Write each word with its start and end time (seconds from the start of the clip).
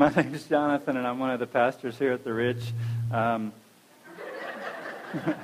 My 0.00 0.08
name 0.16 0.34
is 0.34 0.44
Jonathan, 0.44 0.96
and 0.96 1.06
I'm 1.06 1.18
one 1.18 1.30
of 1.30 1.40
the 1.40 1.46
pastors 1.46 1.98
here 1.98 2.12
at 2.12 2.24
the 2.24 2.32
Ridge. 2.32 2.72
Um, 3.12 3.52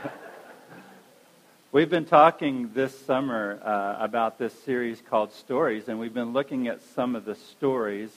we've 1.73 1.91
been 1.91 2.07
talking 2.07 2.71
this 2.73 2.99
summer 3.01 3.61
uh, 3.63 4.03
about 4.03 4.39
this 4.39 4.55
series 4.63 5.03
called 5.11 5.35
Stories, 5.35 5.89
and 5.89 6.01
we've 6.01 6.15
been 6.15 6.33
looking 6.33 6.69
at 6.69 6.81
some 6.95 7.15
of 7.15 7.27
the 7.27 7.35
stories 7.35 8.09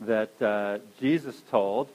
that 0.00 0.40
uh, 0.40 0.78
Jesus 0.98 1.38
told 1.50 1.90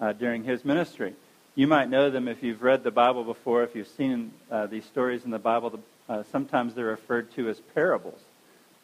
uh, 0.00 0.12
during 0.12 0.44
his 0.44 0.64
ministry. 0.64 1.12
You 1.56 1.66
might 1.66 1.90
know 1.90 2.10
them 2.10 2.28
if 2.28 2.40
you've 2.40 2.62
read 2.62 2.84
the 2.84 2.92
Bible 2.92 3.24
before, 3.24 3.64
if 3.64 3.74
you've 3.74 3.88
seen 3.88 4.30
uh, 4.48 4.66
these 4.66 4.84
stories 4.84 5.24
in 5.24 5.32
the 5.32 5.40
Bible. 5.40 5.80
Uh, 6.08 6.22
sometimes 6.30 6.74
they're 6.74 6.84
referred 6.84 7.32
to 7.32 7.48
as 7.48 7.58
parables. 7.74 8.20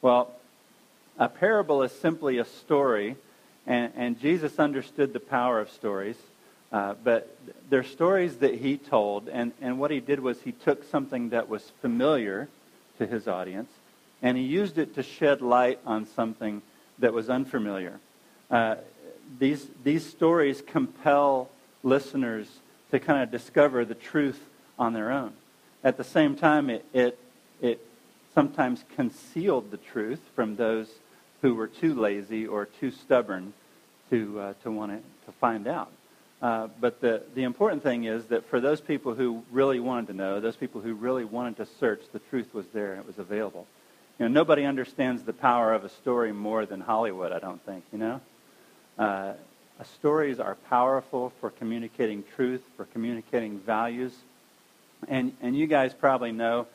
Well, 0.02 0.32
a 1.20 1.28
parable 1.28 1.84
is 1.84 1.92
simply 1.92 2.38
a 2.38 2.44
story 2.44 3.14
and, 3.66 3.92
and 3.96 4.20
Jesus 4.20 4.58
understood 4.58 5.12
the 5.12 5.20
power 5.20 5.60
of 5.60 5.70
stories. 5.70 6.16
Uh, 6.72 6.94
but 7.02 7.36
they're 7.68 7.82
stories 7.82 8.36
that 8.36 8.54
he 8.54 8.76
told, 8.76 9.28
and, 9.28 9.52
and 9.60 9.80
what 9.80 9.90
he 9.90 9.98
did 9.98 10.20
was 10.20 10.40
he 10.42 10.52
took 10.52 10.88
something 10.88 11.30
that 11.30 11.48
was 11.48 11.72
familiar 11.80 12.48
to 12.98 13.06
his 13.06 13.26
audience, 13.26 13.70
and 14.22 14.36
he 14.36 14.44
used 14.44 14.78
it 14.78 14.94
to 14.94 15.02
shed 15.02 15.42
light 15.42 15.80
on 15.84 16.06
something 16.06 16.62
that 17.00 17.12
was 17.12 17.28
unfamiliar. 17.28 17.98
Uh, 18.50 18.76
these, 19.38 19.66
these 19.82 20.06
stories 20.06 20.62
compel 20.64 21.50
listeners 21.82 22.46
to 22.92 23.00
kind 23.00 23.22
of 23.22 23.30
discover 23.30 23.84
the 23.84 23.94
truth 23.94 24.40
on 24.78 24.92
their 24.92 25.10
own. 25.10 25.32
At 25.82 25.96
the 25.96 26.04
same 26.04 26.36
time, 26.36 26.70
it, 26.70 26.84
it, 26.92 27.18
it 27.60 27.84
sometimes 28.34 28.84
concealed 28.94 29.70
the 29.70 29.76
truth 29.76 30.20
from 30.36 30.56
those 30.56 30.88
who 31.42 31.54
were 31.54 31.66
too 31.66 31.94
lazy 31.94 32.46
or 32.46 32.66
too 32.66 32.90
stubborn 32.90 33.54
to, 34.10 34.40
uh, 34.40 34.52
to 34.62 34.70
want 34.70 34.92
to 35.26 35.32
find 35.32 35.66
out. 35.66 35.90
Uh, 36.42 36.68
but 36.80 37.00
the, 37.00 37.22
the 37.34 37.42
important 37.42 37.82
thing 37.82 38.04
is 38.04 38.24
that 38.26 38.48
for 38.48 38.60
those 38.60 38.80
people 38.80 39.14
who 39.14 39.42
really 39.50 39.78
wanted 39.78 40.06
to 40.06 40.12
know, 40.14 40.40
those 40.40 40.56
people 40.56 40.80
who 40.80 40.94
really 40.94 41.24
wanted 41.24 41.56
to 41.58 41.66
search, 41.78 42.00
the 42.12 42.18
truth 42.30 42.54
was 42.54 42.66
there 42.72 42.92
and 42.92 43.00
it 43.00 43.06
was 43.06 43.18
available. 43.18 43.66
You 44.18 44.26
know, 44.26 44.32
nobody 44.32 44.64
understands 44.64 45.22
the 45.22 45.32
power 45.32 45.74
of 45.74 45.84
a 45.84 45.88
story 45.88 46.32
more 46.32 46.64
than 46.64 46.80
Hollywood, 46.80 47.32
I 47.32 47.38
don't 47.38 47.64
think, 47.64 47.84
you 47.92 47.98
know? 47.98 48.20
Uh, 48.98 49.32
stories 49.98 50.40
are 50.40 50.56
powerful 50.68 51.32
for 51.40 51.50
communicating 51.50 52.24
truth, 52.36 52.62
for 52.76 52.84
communicating 52.86 53.58
values. 53.58 54.12
And, 55.08 55.32
and 55.40 55.56
you 55.56 55.66
guys 55.66 55.94
probably 55.94 56.32
know 56.32 56.66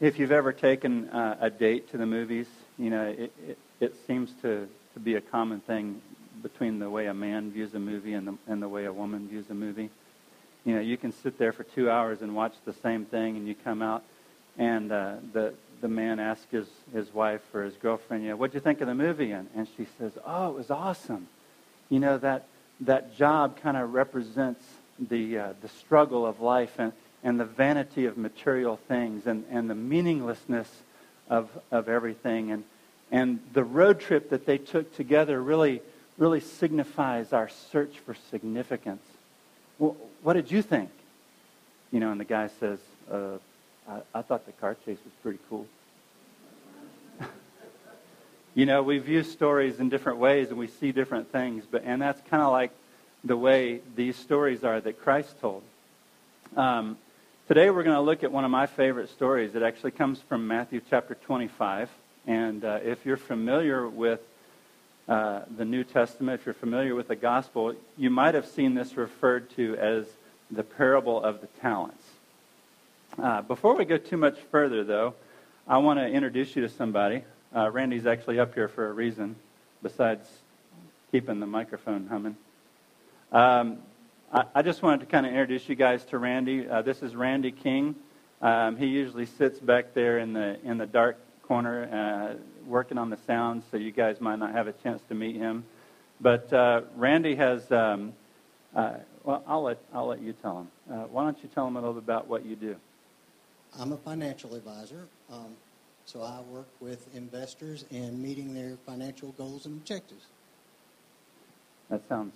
if 0.00 0.18
you've 0.18 0.32
ever 0.32 0.52
taken 0.52 1.08
uh, 1.10 1.36
a 1.40 1.50
date 1.50 1.90
to 1.90 1.96
the 1.96 2.06
movies, 2.06 2.46
you 2.76 2.90
know, 2.90 3.06
it, 3.06 3.32
it, 3.46 3.58
it 3.80 3.94
seems 4.06 4.32
to, 4.42 4.68
to 4.94 5.00
be 5.00 5.14
a 5.14 5.20
common 5.20 5.60
thing 5.60 6.00
between 6.42 6.78
the 6.78 6.90
way 6.90 7.06
a 7.06 7.14
man 7.14 7.50
views 7.50 7.74
a 7.74 7.78
movie 7.78 8.14
and 8.14 8.26
the, 8.28 8.34
and 8.46 8.62
the 8.62 8.68
way 8.68 8.84
a 8.84 8.92
woman 8.92 9.28
views 9.28 9.46
a 9.50 9.54
movie. 9.54 9.90
You 10.64 10.74
know, 10.74 10.80
you 10.80 10.96
can 10.96 11.12
sit 11.12 11.38
there 11.38 11.52
for 11.52 11.64
two 11.64 11.90
hours 11.90 12.22
and 12.22 12.34
watch 12.34 12.54
the 12.64 12.72
same 12.72 13.04
thing, 13.04 13.36
and 13.36 13.48
you 13.48 13.54
come 13.54 13.82
out, 13.82 14.02
and 14.56 14.90
uh, 14.92 15.16
the 15.32 15.54
the 15.80 15.88
man 15.88 16.18
asks 16.18 16.50
his, 16.50 16.66
his 16.92 17.12
wife 17.14 17.42
or 17.54 17.62
his 17.62 17.74
girlfriend, 17.74 18.24
you 18.24 18.30
know, 18.30 18.36
what'd 18.36 18.54
you 18.54 18.60
think 18.60 18.80
of 18.80 18.86
the 18.86 18.94
movie? 18.94 19.30
And, 19.30 19.48
and 19.54 19.68
she 19.76 19.86
says, 19.98 20.12
oh, 20.26 20.50
it 20.50 20.56
was 20.56 20.70
awesome. 20.70 21.28
You 21.88 22.00
know, 22.00 22.18
that, 22.18 22.46
that 22.80 23.16
job 23.16 23.60
kind 23.60 23.76
of 23.76 23.92
represents 23.94 24.62
the, 24.98 25.38
uh, 25.38 25.52
the 25.62 25.68
struggle 25.68 26.26
of 26.26 26.40
life 26.40 26.74
and, 26.78 26.92
and 27.22 27.38
the 27.38 27.44
vanity 27.44 28.06
of 28.06 28.18
material 28.18 28.76
things 28.88 29.26
and, 29.26 29.44
and 29.50 29.70
the 29.70 29.74
meaninglessness 29.74 30.68
of, 31.30 31.48
of 31.70 31.88
everything. 31.88 32.50
And, 32.50 32.64
and 33.10 33.40
the 33.52 33.64
road 33.64 34.00
trip 34.00 34.30
that 34.30 34.46
they 34.46 34.58
took 34.58 34.94
together 34.96 35.40
really 35.40 35.80
really 36.18 36.40
signifies 36.40 37.32
our 37.32 37.48
search 37.48 37.98
for 38.00 38.14
significance. 38.30 39.02
Well, 39.78 39.96
what 40.22 40.34
did 40.34 40.50
you 40.50 40.60
think? 40.60 40.90
You 41.92 42.00
know, 42.00 42.10
and 42.10 42.20
the 42.20 42.24
guy 42.24 42.50
says, 42.60 42.80
uh, 43.10 43.38
I, 43.88 44.00
I 44.16 44.22
thought 44.22 44.44
the 44.44 44.52
car 44.52 44.76
chase 44.84 44.98
was 45.04 45.14
pretty 45.22 45.38
cool. 45.48 45.66
you 48.54 48.66
know, 48.66 48.82
we 48.82 48.98
view 48.98 49.22
stories 49.22 49.78
in 49.78 49.88
different 49.88 50.18
ways 50.18 50.50
and 50.50 50.58
we 50.58 50.66
see 50.66 50.90
different 50.92 51.30
things, 51.30 51.64
but 51.70 51.84
and 51.84 52.02
that's 52.02 52.20
kind 52.28 52.42
of 52.42 52.50
like 52.50 52.72
the 53.24 53.36
way 53.36 53.80
these 53.96 54.16
stories 54.16 54.64
are 54.64 54.80
that 54.80 55.00
Christ 55.00 55.40
told. 55.40 55.62
Um, 56.56 56.98
today 57.46 57.70
we're 57.70 57.84
going 57.84 57.96
to 57.96 58.02
look 58.02 58.24
at 58.24 58.32
one 58.32 58.44
of 58.44 58.50
my 58.50 58.66
favorite 58.66 59.08
stories. 59.10 59.54
It 59.54 59.62
actually 59.62 59.92
comes 59.92 60.20
from 60.20 60.48
Matthew 60.48 60.80
chapter 60.90 61.14
25. 61.14 61.88
And 62.26 62.64
uh, 62.64 62.80
if 62.82 63.06
you're 63.06 63.16
familiar 63.16 63.88
with 63.88 64.20
uh, 65.08 65.40
the 65.56 65.64
New 65.64 65.84
Testament, 65.84 66.40
if 66.40 66.46
you're 66.46 66.54
familiar 66.54 66.94
with 66.94 67.08
the 67.08 67.16
gospel, 67.16 67.74
you 67.96 68.10
might 68.10 68.34
have 68.34 68.46
seen 68.46 68.74
this 68.74 68.96
referred 68.96 69.48
to 69.56 69.74
as 69.76 70.06
the 70.50 70.62
parable 70.62 71.22
of 71.22 71.40
the 71.40 71.46
talents. 71.60 72.04
Uh, 73.18 73.42
before 73.42 73.74
we 73.74 73.84
go 73.84 73.96
too 73.96 74.18
much 74.18 74.38
further, 74.50 74.84
though, 74.84 75.14
I 75.66 75.78
want 75.78 75.98
to 75.98 76.06
introduce 76.06 76.54
you 76.54 76.62
to 76.62 76.68
somebody. 76.68 77.24
Uh, 77.54 77.70
Randy's 77.70 78.06
actually 78.06 78.38
up 78.38 78.54
here 78.54 78.68
for 78.68 78.88
a 78.88 78.92
reason, 78.92 79.36
besides 79.82 80.28
keeping 81.10 81.40
the 81.40 81.46
microphone 81.46 82.06
humming. 82.06 82.36
Um, 83.32 83.78
I, 84.32 84.44
I, 84.56 84.62
just 84.62 84.82
wanted 84.82 85.00
to 85.00 85.06
kind 85.06 85.24
of 85.24 85.32
introduce 85.32 85.68
you 85.68 85.74
guys 85.74 86.04
to 86.06 86.18
Randy. 86.18 86.68
Uh, 86.68 86.82
this 86.82 87.02
is 87.02 87.16
Randy 87.16 87.50
King. 87.50 87.94
Um, 88.42 88.76
he 88.76 88.86
usually 88.86 89.26
sits 89.26 89.58
back 89.58 89.94
there 89.94 90.18
in 90.18 90.32
the 90.32 90.58
in 90.64 90.78
the 90.78 90.86
dark 90.86 91.18
corner, 91.42 91.88
uh, 91.90 92.57
working 92.68 92.98
on 92.98 93.10
the 93.10 93.18
sound, 93.26 93.62
so 93.70 93.76
you 93.76 93.90
guys 93.90 94.20
might 94.20 94.38
not 94.38 94.52
have 94.52 94.66
a 94.66 94.72
chance 94.72 95.02
to 95.08 95.14
meet 95.14 95.36
him. 95.36 95.64
But 96.20 96.52
uh, 96.52 96.82
Randy 96.96 97.34
has. 97.36 97.70
Um, 97.72 98.12
uh, 98.74 98.94
well, 99.24 99.42
I'll 99.46 99.62
let 99.62 99.78
I'll 99.92 100.06
let 100.06 100.20
you 100.20 100.34
tell 100.34 100.60
him. 100.60 100.68
Uh, 100.90 101.04
why 101.06 101.24
don't 101.24 101.42
you 101.42 101.48
tell 101.54 101.66
him 101.66 101.76
a 101.76 101.80
little 101.80 101.94
bit 101.94 102.04
about 102.04 102.28
what 102.28 102.44
you 102.44 102.56
do? 102.56 102.76
I'm 103.78 103.92
a 103.92 103.96
financial 103.96 104.54
advisor, 104.54 105.06
um, 105.30 105.54
so 106.06 106.22
I 106.22 106.40
work 106.40 106.68
with 106.80 107.14
investors 107.14 107.84
in 107.90 108.20
meeting 108.20 108.54
their 108.54 108.76
financial 108.86 109.32
goals 109.32 109.66
and 109.66 109.76
objectives. 109.76 110.24
That 111.90 112.02
sounds 112.08 112.34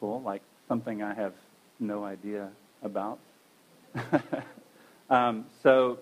cool, 0.00 0.20
like 0.22 0.42
something 0.68 1.02
I 1.02 1.14
have 1.14 1.34
no 1.78 2.04
idea 2.04 2.48
about. 2.82 3.18
um, 5.10 5.46
so 5.62 5.98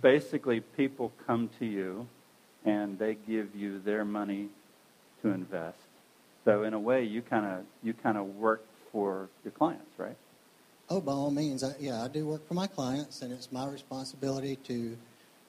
basically, 0.00 0.60
people 0.60 1.12
come 1.26 1.50
to 1.58 1.66
you 1.66 2.06
and 2.66 2.98
they 2.98 3.14
give 3.14 3.54
you 3.54 3.78
their 3.78 4.04
money 4.04 4.48
to 5.22 5.28
invest. 5.28 5.78
So 6.44 6.64
in 6.64 6.74
a 6.74 6.78
way, 6.78 7.04
you 7.04 7.22
kind 7.22 7.46
of 7.46 7.64
you 7.82 7.94
kind 7.94 8.18
of 8.18 8.36
work 8.36 8.64
for 8.92 9.28
your 9.44 9.52
clients, 9.52 9.98
right? 9.98 10.16
Oh, 10.88 11.00
by 11.00 11.12
all 11.12 11.30
means, 11.30 11.64
I, 11.64 11.74
yeah, 11.80 12.02
I 12.02 12.08
do 12.08 12.26
work 12.26 12.46
for 12.46 12.54
my 12.54 12.66
clients, 12.66 13.22
and 13.22 13.32
it's 13.32 13.50
my 13.50 13.66
responsibility 13.66 14.56
to 14.64 14.96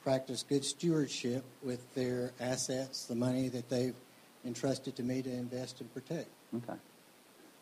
practice 0.04 0.42
good 0.42 0.66
stewardship 0.66 1.44
with 1.62 1.94
their 1.94 2.32
assets, 2.40 3.06
the 3.06 3.14
money 3.14 3.50
that 3.50 3.70
they've 3.70 3.96
entrusted 4.46 4.96
to 4.96 5.04
me 5.04 5.22
to 5.22 5.30
invest 5.30 5.82
and 5.82 5.94
protect. 5.94 6.30
Okay. 6.56 6.80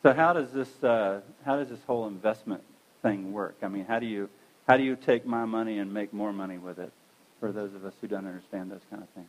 So 0.04 0.14
how 0.14 0.34
does 0.34 0.52
this 0.52 0.84
uh, 0.84 1.22
how 1.46 1.58
does 1.58 1.70
this 1.70 1.80
whole 1.88 2.08
investment 2.08 2.62
thing 3.02 3.34
work? 3.34 3.56
I 3.64 3.68
mean, 3.68 3.86
how 3.86 4.00
do 4.00 4.06
you 4.06 4.30
how 4.68 4.78
do 4.78 4.84
you 4.84 4.96
take 4.96 5.26
my 5.26 5.46
money 5.46 5.80
and 5.80 5.94
make 5.94 6.14
more 6.14 6.32
money 6.32 6.58
with 6.58 6.80
it? 6.80 6.92
For 7.40 7.52
those 7.52 7.74
of 7.74 7.84
us 7.84 7.94
who 8.00 8.08
don't 8.08 8.26
understand 8.26 8.72
those 8.72 8.86
kind 8.90 9.04
of 9.04 9.10
things. 9.10 9.28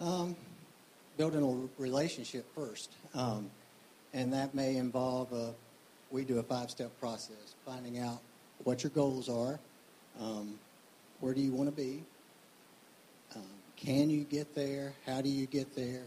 Um, 0.00 0.36
building 1.16 1.42
a 1.42 1.82
relationship 1.82 2.44
first. 2.54 2.90
Um, 3.14 3.50
and 4.12 4.32
that 4.32 4.54
may 4.54 4.76
involve 4.76 5.32
a, 5.32 5.54
we 6.10 6.24
do 6.24 6.38
a 6.38 6.42
five 6.42 6.70
step 6.70 6.90
process, 7.00 7.54
finding 7.64 7.98
out 7.98 8.20
what 8.64 8.82
your 8.82 8.90
goals 8.90 9.28
are, 9.28 9.58
um, 10.20 10.58
where 11.20 11.34
do 11.34 11.40
you 11.40 11.52
want 11.52 11.68
to 11.68 11.74
be, 11.74 12.02
um, 13.34 13.42
can 13.76 14.10
you 14.10 14.24
get 14.24 14.54
there, 14.54 14.92
how 15.06 15.20
do 15.20 15.28
you 15.28 15.46
get 15.46 15.74
there, 15.74 16.02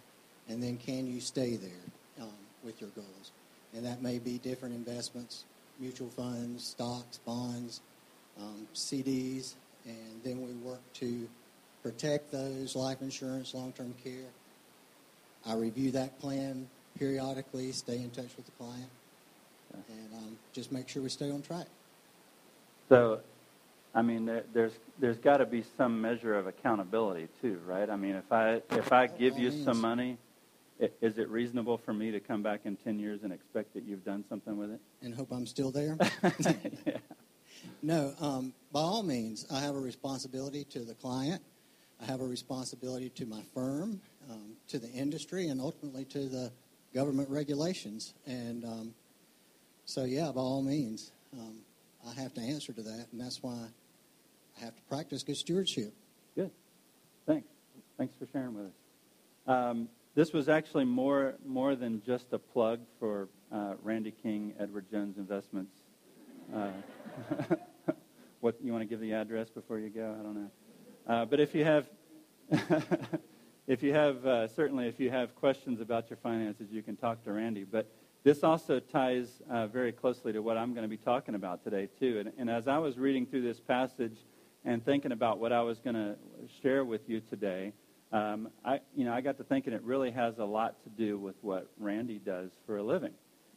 and 0.48 0.64
then 0.64 0.78
can 0.78 1.06
you 1.06 1.20
stay 1.20 1.56
there 1.56 2.22
um, 2.22 2.34
with 2.64 2.80
your 2.80 2.90
goals. 2.92 3.32
And 3.74 3.86
that 3.86 4.02
may 4.02 4.20
be 4.20 4.38
different 4.38 4.76
investments, 4.76 5.44
mutual 5.80 6.10
funds, 6.10 6.64
stocks, 6.64 7.18
bonds, 7.26 7.82
um, 8.40 8.68
CDs, 8.74 9.56
and 9.86 10.22
then 10.24 10.42
we 10.42 10.54
work 10.68 10.82
to 10.94 11.28
protect 11.84 12.32
those 12.32 12.76
life 12.76 13.02
insurance, 13.02 13.54
long 13.54 13.72
term 13.72 13.94
care. 14.04 14.30
I 15.46 15.54
review 15.54 15.92
that 15.92 16.20
plan 16.20 16.68
periodically, 16.98 17.72
stay 17.72 17.98
in 17.98 18.10
touch 18.10 18.36
with 18.36 18.46
the 18.46 18.52
client, 18.54 18.90
and 19.74 20.14
um, 20.14 20.38
just 20.54 20.72
make 20.72 20.90
sure 20.90 21.04
we 21.04 21.10
stay 21.10 21.30
on 21.30 21.42
track. 21.42 21.68
So, 22.90 23.20
I 23.94 24.02
mean, 24.02 24.26
there, 24.26 24.44
there's 24.54 24.74
there's 25.00 25.18
got 25.18 25.38
to 25.38 25.46
be 25.46 25.64
some 25.78 26.02
measure 26.02 26.36
of 26.36 26.48
accountability 26.48 27.28
too, 27.42 27.60
right? 27.66 27.90
I 27.90 27.96
mean, 27.96 28.16
if 28.16 28.32
I 28.32 28.62
if 28.72 28.92
I 28.92 29.08
give 29.08 29.38
you 29.38 29.52
some 29.52 29.80
money, 29.80 30.18
is 30.80 31.18
it 31.18 31.30
reasonable 31.30 31.78
for 31.78 31.94
me 31.94 32.12
to 32.12 32.20
come 32.20 32.44
back 32.44 32.62
in 32.66 32.76
ten 32.78 33.00
years 33.00 33.22
and 33.24 33.32
expect 33.32 33.74
that 33.74 33.84
you've 33.84 34.04
done 34.06 34.24
something 34.30 34.58
with 34.58 34.72
it? 34.72 34.80
And 35.02 35.14
hope 35.14 35.32
I'm 35.32 35.46
still 35.46 35.72
there. 35.72 35.98
yeah. 36.40 36.98
No, 37.82 38.14
um, 38.20 38.54
by 38.72 38.82
all 38.82 39.04
means, 39.04 39.46
I 39.52 39.60
have 39.60 39.76
a 39.76 39.80
responsibility 39.80 40.64
to 40.72 40.80
the 40.80 40.94
client 40.96 41.42
I 42.02 42.06
have 42.06 42.22
a 42.22 42.26
responsibility 42.26 43.10
to 43.10 43.26
my 43.26 43.42
firm, 43.54 44.02
um, 44.30 44.54
to 44.70 44.80
the 44.80 44.90
industry, 44.90 45.48
and 45.48 45.60
ultimately 45.60 46.06
to 46.06 46.30
the 46.30 46.52
government 46.94 47.30
regulations. 47.30 48.14
And 48.26 48.64
um, 48.66 48.94
so, 49.86 50.04
yeah, 50.04 50.32
by 50.32 50.42
all 50.42 50.62
means, 50.62 51.12
um, 51.34 51.60
I 52.08 52.14
have 52.22 52.34
to 52.36 52.42
answer 52.42 52.74
to 52.74 52.82
that, 52.82 53.08
and 53.12 53.20
that's 53.20 53.42
why 53.42 53.54
I 54.58 54.66
have 54.66 54.76
to 54.76 54.82
practice 54.84 55.24
good 55.24 55.38
stewardship. 55.38 55.94
Good. 56.36 56.52
Thanks. 57.26 57.48
Thanks 57.98 58.14
for 58.16 58.28
sharing 58.28 58.54
with 58.54 58.68
us. 58.68 58.74
Um, 59.48 59.90
this 60.14 60.34
was 60.34 60.50
actually 60.50 60.86
more 60.86 61.36
more 61.46 61.76
than 61.76 62.02
just 62.06 62.34
a 62.34 62.40
plug 62.40 62.80
for 63.00 63.28
uh, 63.52 63.76
Randy 63.84 64.12
King, 64.12 64.54
Edward 64.60 64.90
Jones 64.90 65.18
Investments. 65.18 65.72
Uh, 66.54 66.70
what 68.42 68.56
you 68.64 68.72
want 68.72 68.82
to 68.82 68.88
give 68.88 69.00
the 69.00 69.14
address 69.14 69.50
before 69.50 69.80
you 69.80 69.90
go? 69.90 70.16
I 70.20 70.24
don't 70.24 70.36
know. 70.36 70.50
Uh, 71.08 71.24
but 71.24 71.40
if 71.40 71.56
you 71.56 71.64
have, 71.64 71.88
if 73.68 73.82
you 73.82 73.94
have 73.94 74.26
uh, 74.26 74.48
certainly 74.50 74.88
if 74.88 75.00
you 75.00 75.10
have 75.10 75.34
questions 75.36 75.80
about 75.80 76.10
your 76.10 76.18
finances, 76.18 76.68
you 76.70 76.84
can 76.84 76.98
talk 76.98 77.24
to 77.24 77.32
Randy. 77.32 77.64
But 77.64 77.90
this 78.24 78.44
also 78.44 78.82
ties 78.82 79.42
uh, 79.50 79.68
very 79.68 79.94
closely 79.94 80.34
to 80.34 80.42
what 80.42 80.58
I'm 80.58 80.74
going 80.74 80.84
to 80.84 80.90
be 80.90 80.98
talking 80.98 81.36
about 81.36 81.64
today 81.64 81.88
too. 81.98 82.20
And, 82.20 82.34
and 82.38 82.50
as 82.50 82.68
I 82.68 82.78
was 82.78 82.98
reading 82.98 83.26
through 83.26 83.44
this 83.44 83.58
passage 83.58 84.18
and 84.66 84.84
thinking 84.84 85.14
about 85.14 85.40
what 85.40 85.54
I 85.54 85.62
was 85.62 85.80
going 85.80 85.96
to 85.96 86.16
share 86.62 86.84
with 86.84 87.08
you 87.08 87.22
today, 87.22 87.72
um, 88.12 88.50
I 88.66 88.82
you 88.94 89.06
know 89.06 89.14
I 89.14 89.22
got 89.22 89.38
to 89.38 89.46
thinking 89.46 89.72
it 89.72 89.84
really 89.84 90.12
has 90.12 90.40
a 90.40 90.46
lot 90.46 90.84
to 90.84 90.90
do 90.90 91.18
with 91.18 91.36
what 91.42 91.72
Randy 91.80 92.20
does 92.20 92.52
for 92.66 92.78
a 92.78 92.84
living. 92.84 93.14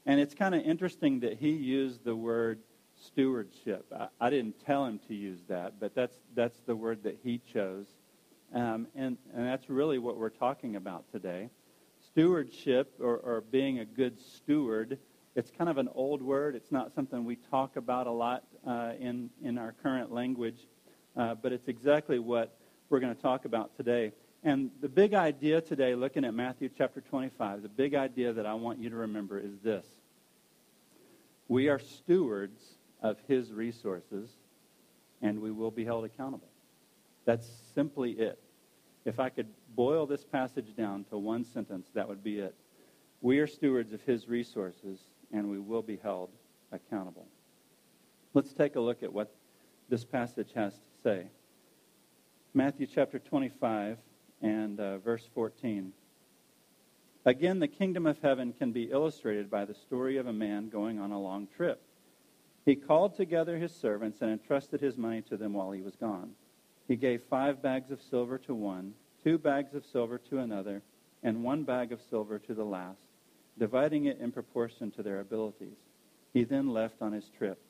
And 0.07 0.21
it's 0.21 0.35
kind 0.35 0.55
of 0.55 0.63
interesting 0.63 1.21
that 1.21 1.39
he 1.39 1.51
used 1.51 2.05
the 2.05 2.15
word 2.15 2.61
stewardship. 3.07 3.87
I, 3.97 4.09
I, 4.21 4.31
didn't 4.31 4.65
tell 4.65 4.85
him 4.85 5.01
to 5.09 5.15
use 5.15 5.41
that, 5.49 5.81
but 5.81 5.95
that's, 5.95 6.17
that's 6.35 6.59
the 6.67 6.77
word 6.77 7.03
that 7.05 7.19
he 7.23 7.41
chose. 7.53 7.87
Um, 8.55 8.87
and, 8.95 9.17
and 9.35 9.47
that's 9.47 9.71
really 9.71 9.99
what 9.99 10.17
we're 10.17 10.29
talking 10.29 10.77
about 10.77 11.05
today. 11.13 11.51
Stewardship, 12.07 12.95
or, 13.01 13.17
or 13.19 13.41
being 13.41 13.79
a 13.79 13.85
good 13.85 14.21
steward, 14.21 14.99
it's 15.37 15.51
kind 15.51 15.71
of 15.71 15.79
an 15.79 15.89
old 15.95 16.23
word. 16.23 16.57
It's 16.57 16.73
not 16.73 16.95
something 16.95 17.25
we 17.25 17.37
talk 17.37 17.77
about 17.77 18.07
a 18.07 18.11
lot 18.11 18.45
uh, 18.67 18.93
in, 18.99 19.31
in 19.43 19.59
our 19.59 19.75
current 19.83 20.13
language, 20.13 20.59
uh, 21.17 21.35
but 21.35 21.53
it's 21.53 21.69
exactly 21.69 22.19
what 22.19 22.57
we're 22.89 23.01
going 23.01 23.15
to 23.15 23.23
talk 23.23 23.45
about 23.45 23.77
today. 23.77 24.13
And 24.43 24.71
the 24.81 24.89
big 24.89 25.15
idea 25.15 25.61
today, 25.61 25.95
looking 25.95 26.25
at 26.25 26.35
Matthew 26.35 26.71
chapter 26.77 27.01
25, 27.01 27.63
the 27.63 27.69
big 27.69 27.95
idea 27.95 28.33
that 28.33 28.47
I 28.47 28.55
want 28.55 28.79
you 28.79 28.91
to 28.91 28.97
remember 28.97 29.39
is 29.39 29.53
this. 29.63 29.87
We 31.47 31.69
are 31.69 31.79
stewards 31.79 32.61
of 33.03 33.17
his 33.29 33.53
resources, 33.53 34.31
and 35.23 35.41
we 35.41 35.51
will 35.51 35.71
be 35.71 35.85
held 35.85 36.05
accountable. 36.05 36.49
That's 37.25 37.49
simply 37.75 38.13
it. 38.13 38.39
If 39.05 39.19
I 39.19 39.29
could 39.29 39.49
boil 39.75 40.07
this 40.07 40.25
passage 40.25 40.75
down 40.77 41.05
to 41.11 41.19
one 41.19 41.45
sentence, 41.45 41.89
that 41.95 42.09
would 42.09 42.23
be 42.23 42.39
it. 42.39 42.55
We 43.21 43.39
are 43.39 43.47
stewards 43.47 43.93
of 43.93 44.03
his 44.03 44.29
resources, 44.29 45.01
and 45.33 45.51
we 45.51 45.59
will 45.59 45.83
be 45.83 45.99
held 46.03 46.31
accountable. 46.73 47.27
Let's 48.35 48.53
take 48.53 48.77
a 48.77 48.81
look 48.81 49.03
at 49.03 49.13
what 49.13 49.35
this 49.89 50.05
passage 50.05 50.51
has 50.55 50.75
to 50.75 50.81
say. 51.03 51.27
Matthew 52.55 52.87
chapter 52.87 53.19
25 53.19 53.99
and 54.43 54.81
uh, 54.81 54.99
verse 54.99 55.29
14. 55.35 55.93
Again, 57.27 57.59
the 57.59 57.69
kingdom 57.69 58.07
of 58.07 58.19
heaven 58.23 58.53
can 58.53 58.73
be 58.73 58.85
illustrated 58.85 59.51
by 59.51 59.65
the 59.65 59.75
story 59.75 60.17
of 60.17 60.27
a 60.27 60.33
man 60.33 60.69
going 60.69 60.99
on 60.99 61.11
a 61.11 61.21
long 61.21 61.49
trip. 61.57 61.83
He 62.71 62.77
called 62.77 63.17
together 63.17 63.59
his 63.59 63.75
servants 63.75 64.23
and 64.23 64.31
entrusted 64.31 64.81
his 64.81 64.97
money 64.97 65.23
to 65.23 65.37
them 65.37 65.55
while 65.55 65.73
he 65.73 65.83
was 65.83 65.97
gone. 65.97 66.31
He 66.87 66.95
gave 66.95 67.21
five 67.25 67.61
bags 67.61 67.91
of 67.91 68.01
silver 68.01 68.39
to 68.39 68.55
one, 68.55 68.95
two 69.25 69.39
bags 69.39 69.75
of 69.75 69.85
silver 69.85 70.19
to 70.31 70.39
another, 70.39 70.85
and 71.25 71.43
one 71.43 71.65
bag 71.65 71.91
of 71.91 72.01
silver 72.01 72.39
to 72.39 72.55
the 72.55 72.65
last, 72.65 73.03
dividing 73.59 74.05
it 74.05 74.21
in 74.21 74.31
proportion 74.31 74.93
to 74.93 75.03
their 75.03 75.19
abilities. 75.19 75.79
He 76.33 76.45
then 76.45 76.69
left 76.69 77.03
on 77.03 77.11
his 77.11 77.29
trip. 77.37 77.61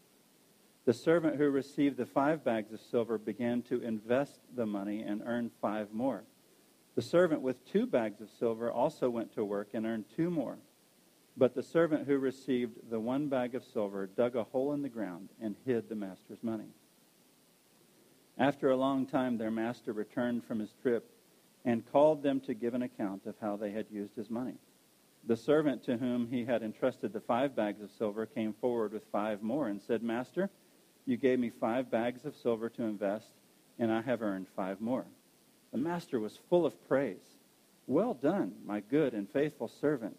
The 0.84 0.92
servant 0.92 1.36
who 1.36 1.48
received 1.48 1.96
the 1.96 2.04
five 2.04 2.44
bags 2.44 2.70
of 2.70 2.80
silver 2.82 3.16
began 3.16 3.62
to 3.70 3.80
invest 3.80 4.42
the 4.54 4.66
money 4.66 5.00
and 5.00 5.22
earned 5.24 5.52
five 5.62 5.94
more. 5.94 6.24
The 6.94 7.00
servant 7.00 7.40
with 7.40 7.64
two 7.64 7.86
bags 7.86 8.20
of 8.20 8.28
silver 8.38 8.70
also 8.70 9.08
went 9.08 9.32
to 9.32 9.46
work 9.46 9.70
and 9.72 9.86
earned 9.86 10.10
two 10.14 10.28
more. 10.28 10.58
But 11.40 11.54
the 11.54 11.62
servant 11.62 12.06
who 12.06 12.18
received 12.18 12.90
the 12.90 13.00
one 13.00 13.28
bag 13.28 13.54
of 13.54 13.64
silver 13.64 14.06
dug 14.06 14.36
a 14.36 14.44
hole 14.44 14.74
in 14.74 14.82
the 14.82 14.90
ground 14.90 15.30
and 15.40 15.56
hid 15.64 15.88
the 15.88 15.94
master's 15.94 16.42
money. 16.42 16.68
After 18.36 18.68
a 18.68 18.76
long 18.76 19.06
time, 19.06 19.38
their 19.38 19.50
master 19.50 19.94
returned 19.94 20.44
from 20.44 20.58
his 20.58 20.74
trip 20.82 21.10
and 21.64 21.90
called 21.90 22.22
them 22.22 22.40
to 22.40 22.52
give 22.52 22.74
an 22.74 22.82
account 22.82 23.24
of 23.24 23.36
how 23.40 23.56
they 23.56 23.70
had 23.70 23.86
used 23.90 24.14
his 24.16 24.28
money. 24.28 24.58
The 25.26 25.36
servant 25.36 25.82
to 25.84 25.96
whom 25.96 26.26
he 26.26 26.44
had 26.44 26.62
entrusted 26.62 27.14
the 27.14 27.20
five 27.22 27.56
bags 27.56 27.80
of 27.80 27.90
silver 27.90 28.26
came 28.26 28.52
forward 28.52 28.92
with 28.92 29.10
five 29.10 29.42
more 29.42 29.68
and 29.68 29.80
said, 29.80 30.02
Master, 30.02 30.50
you 31.06 31.16
gave 31.16 31.38
me 31.38 31.48
five 31.48 31.90
bags 31.90 32.26
of 32.26 32.36
silver 32.36 32.68
to 32.68 32.82
invest, 32.82 33.30
and 33.78 33.90
I 33.90 34.02
have 34.02 34.20
earned 34.20 34.48
five 34.54 34.78
more. 34.82 35.06
The 35.72 35.78
master 35.78 36.20
was 36.20 36.38
full 36.50 36.66
of 36.66 36.86
praise. 36.86 37.38
Well 37.86 38.12
done, 38.12 38.56
my 38.66 38.80
good 38.80 39.14
and 39.14 39.26
faithful 39.26 39.68
servant. 39.68 40.18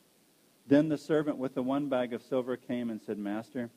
Then 0.67 0.89
the 0.89 0.97
servant 0.97 1.37
with 1.37 1.55
the 1.55 1.63
one 1.63 1.89
bag 1.89 2.13
of 2.13 2.21
silver 2.21 2.55
came 2.55 2.89
and 2.89 3.01
said, 3.01 3.17
Master, 3.17 3.69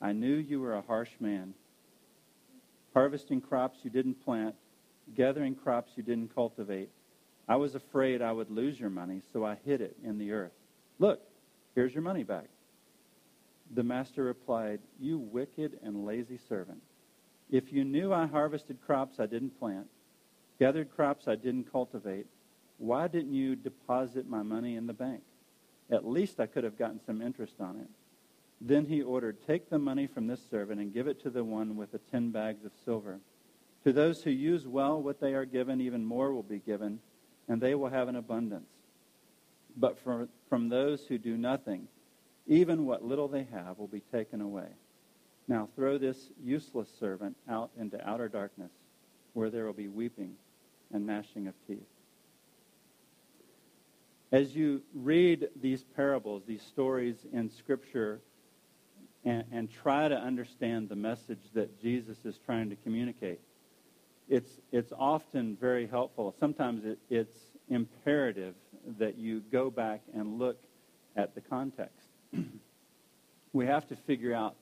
I 0.00 0.12
knew 0.12 0.34
you 0.34 0.60
were 0.60 0.74
a 0.74 0.82
harsh 0.82 1.12
man, 1.18 1.54
harvesting 2.92 3.40
crops 3.40 3.80
you 3.82 3.90
didn't 3.90 4.24
plant, 4.24 4.54
gathering 5.14 5.54
crops 5.54 5.92
you 5.96 6.02
didn't 6.02 6.34
cultivate. 6.34 6.90
I 7.48 7.56
was 7.56 7.74
afraid 7.74 8.22
I 8.22 8.32
would 8.32 8.50
lose 8.50 8.78
your 8.78 8.90
money, 8.90 9.22
so 9.32 9.44
I 9.44 9.56
hid 9.64 9.80
it 9.80 9.96
in 10.02 10.18
the 10.18 10.32
earth. 10.32 10.52
Look, 10.98 11.20
here's 11.74 11.94
your 11.94 12.02
money 12.02 12.24
back. 12.24 12.46
The 13.74 13.82
master 13.82 14.24
replied, 14.24 14.80
You 15.00 15.18
wicked 15.18 15.78
and 15.82 16.04
lazy 16.04 16.38
servant. 16.48 16.82
If 17.50 17.72
you 17.72 17.84
knew 17.84 18.12
I 18.12 18.26
harvested 18.26 18.78
crops 18.84 19.20
I 19.20 19.26
didn't 19.26 19.58
plant, 19.58 19.86
gathered 20.58 20.94
crops 20.94 21.28
I 21.28 21.36
didn't 21.36 21.70
cultivate, 21.70 22.26
why 22.78 23.08
didn't 23.08 23.32
you 23.32 23.56
deposit 23.56 24.28
my 24.28 24.42
money 24.42 24.76
in 24.76 24.86
the 24.86 24.92
bank? 24.92 25.22
At 25.90 26.06
least 26.06 26.40
I 26.40 26.46
could 26.46 26.64
have 26.64 26.78
gotten 26.78 27.00
some 27.06 27.22
interest 27.22 27.54
on 27.60 27.76
it. 27.76 27.88
Then 28.60 28.86
he 28.86 29.02
ordered, 29.02 29.46
Take 29.46 29.68
the 29.68 29.78
money 29.78 30.06
from 30.06 30.26
this 30.26 30.40
servant 30.50 30.80
and 30.80 30.92
give 30.92 31.06
it 31.06 31.22
to 31.22 31.30
the 31.30 31.44
one 31.44 31.76
with 31.76 31.92
the 31.92 31.98
ten 31.98 32.30
bags 32.30 32.64
of 32.64 32.72
silver. 32.84 33.20
To 33.84 33.92
those 33.92 34.22
who 34.22 34.30
use 34.30 34.66
well 34.66 35.00
what 35.00 35.20
they 35.20 35.34
are 35.34 35.44
given, 35.44 35.80
even 35.80 36.04
more 36.04 36.32
will 36.32 36.42
be 36.42 36.58
given, 36.58 37.00
and 37.48 37.60
they 37.60 37.74
will 37.74 37.90
have 37.90 38.08
an 38.08 38.16
abundance. 38.16 38.68
But 39.76 39.98
for, 40.00 40.28
from 40.48 40.68
those 40.68 41.06
who 41.06 41.18
do 41.18 41.36
nothing, 41.36 41.86
even 42.46 42.86
what 42.86 43.04
little 43.04 43.28
they 43.28 43.44
have 43.44 43.78
will 43.78 43.86
be 43.86 44.02
taken 44.12 44.40
away. 44.40 44.68
Now 45.48 45.68
throw 45.76 45.98
this 45.98 46.30
useless 46.42 46.88
servant 46.98 47.36
out 47.48 47.70
into 47.78 48.04
outer 48.08 48.28
darkness, 48.28 48.72
where 49.34 49.50
there 49.50 49.66
will 49.66 49.72
be 49.72 49.88
weeping 49.88 50.34
and 50.92 51.06
gnashing 51.06 51.46
of 51.46 51.54
teeth. 51.68 51.86
As 54.36 54.54
you 54.54 54.82
read 54.92 55.48
these 55.62 55.82
parables, 55.82 56.42
these 56.46 56.60
stories 56.60 57.16
in 57.32 57.48
Scripture, 57.48 58.20
and, 59.24 59.44
and, 59.50 59.72
try 59.72 60.08
to 60.08 60.14
understand 60.14 60.90
the 60.90 60.94
message 60.94 61.40
that 61.54 61.80
Jesus 61.80 62.18
is 62.26 62.38
trying 62.44 62.68
to 62.68 62.76
communicate, 62.76 63.40
it's, 64.28 64.60
it's 64.72 64.92
often 64.98 65.56
very 65.58 65.86
helpful. 65.86 66.34
Sometimes 66.38 66.84
it, 66.84 66.98
it's 67.08 67.34
imperative 67.70 68.54
that 68.98 69.16
you 69.16 69.40
go 69.50 69.70
back 69.70 70.02
and 70.12 70.38
look 70.38 70.58
at 71.16 71.34
the 71.34 71.40
context. 71.40 72.06
we 73.54 73.64
have 73.64 73.88
to 73.88 73.96
figure 73.96 74.34
out 74.34 74.54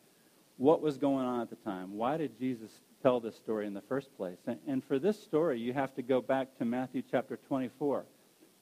what 0.56 0.82
was 0.82 0.98
going 0.98 1.26
on 1.26 1.40
at 1.40 1.50
the 1.50 1.56
time. 1.56 1.96
Why 1.96 2.16
did 2.16 2.38
Jesus 2.38 2.70
tell 3.02 3.18
this 3.18 3.34
story 3.34 3.66
in 3.66 3.74
the 3.74 3.82
first 3.82 4.16
place? 4.16 4.38
And, 4.46 4.60
and 4.68 4.84
for 4.84 5.00
this 5.00 5.20
story, 5.20 5.58
you 5.58 5.72
have 5.72 5.92
to 5.96 6.02
go 6.02 6.20
back 6.20 6.56
to 6.58 6.64
Matthew 6.64 7.02
chapter 7.10 7.40
24 7.48 8.04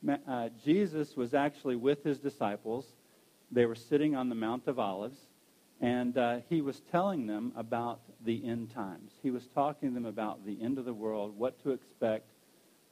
uh, 0.08 0.48
Jesus 0.64 1.16
was 1.16 1.34
actually 1.34 1.76
with 1.76 2.02
his 2.02 2.18
disciples. 2.18 2.86
They 3.50 3.66
were 3.66 3.74
sitting 3.74 4.16
on 4.16 4.28
the 4.28 4.34
Mount 4.34 4.66
of 4.66 4.78
Olives, 4.78 5.18
and 5.80 6.16
uh, 6.16 6.38
he 6.48 6.60
was 6.60 6.80
telling 6.90 7.26
them 7.26 7.52
about 7.56 8.00
the 8.24 8.44
end 8.46 8.72
times. 8.72 9.12
He 9.22 9.30
was 9.30 9.46
talking 9.48 9.90
to 9.90 9.94
them 9.94 10.06
about 10.06 10.44
the 10.44 10.60
end 10.62 10.78
of 10.78 10.84
the 10.84 10.94
world, 10.94 11.36
what 11.36 11.62
to 11.62 11.70
expect, 11.70 12.26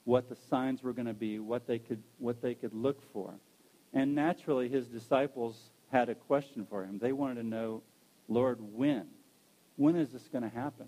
what 0.03 0.29
the 0.29 0.35
signs 0.49 0.83
were 0.83 0.93
going 0.93 1.07
to 1.07 1.13
be, 1.13 1.39
what 1.39 1.67
they 1.67 1.79
could 1.79 2.01
what 2.17 2.41
they 2.41 2.53
could 2.53 2.73
look 2.73 3.01
for. 3.13 3.33
And 3.93 4.15
naturally, 4.15 4.69
his 4.69 4.87
disciples 4.87 5.71
had 5.91 6.09
a 6.09 6.15
question 6.15 6.65
for 6.69 6.83
him. 6.83 6.97
They 6.99 7.11
wanted 7.11 7.35
to 7.35 7.43
know, 7.43 7.81
Lord, 8.27 8.59
when? 8.61 9.07
When 9.75 9.95
is 9.95 10.11
this 10.11 10.27
going 10.31 10.43
to 10.43 10.55
happen? 10.55 10.87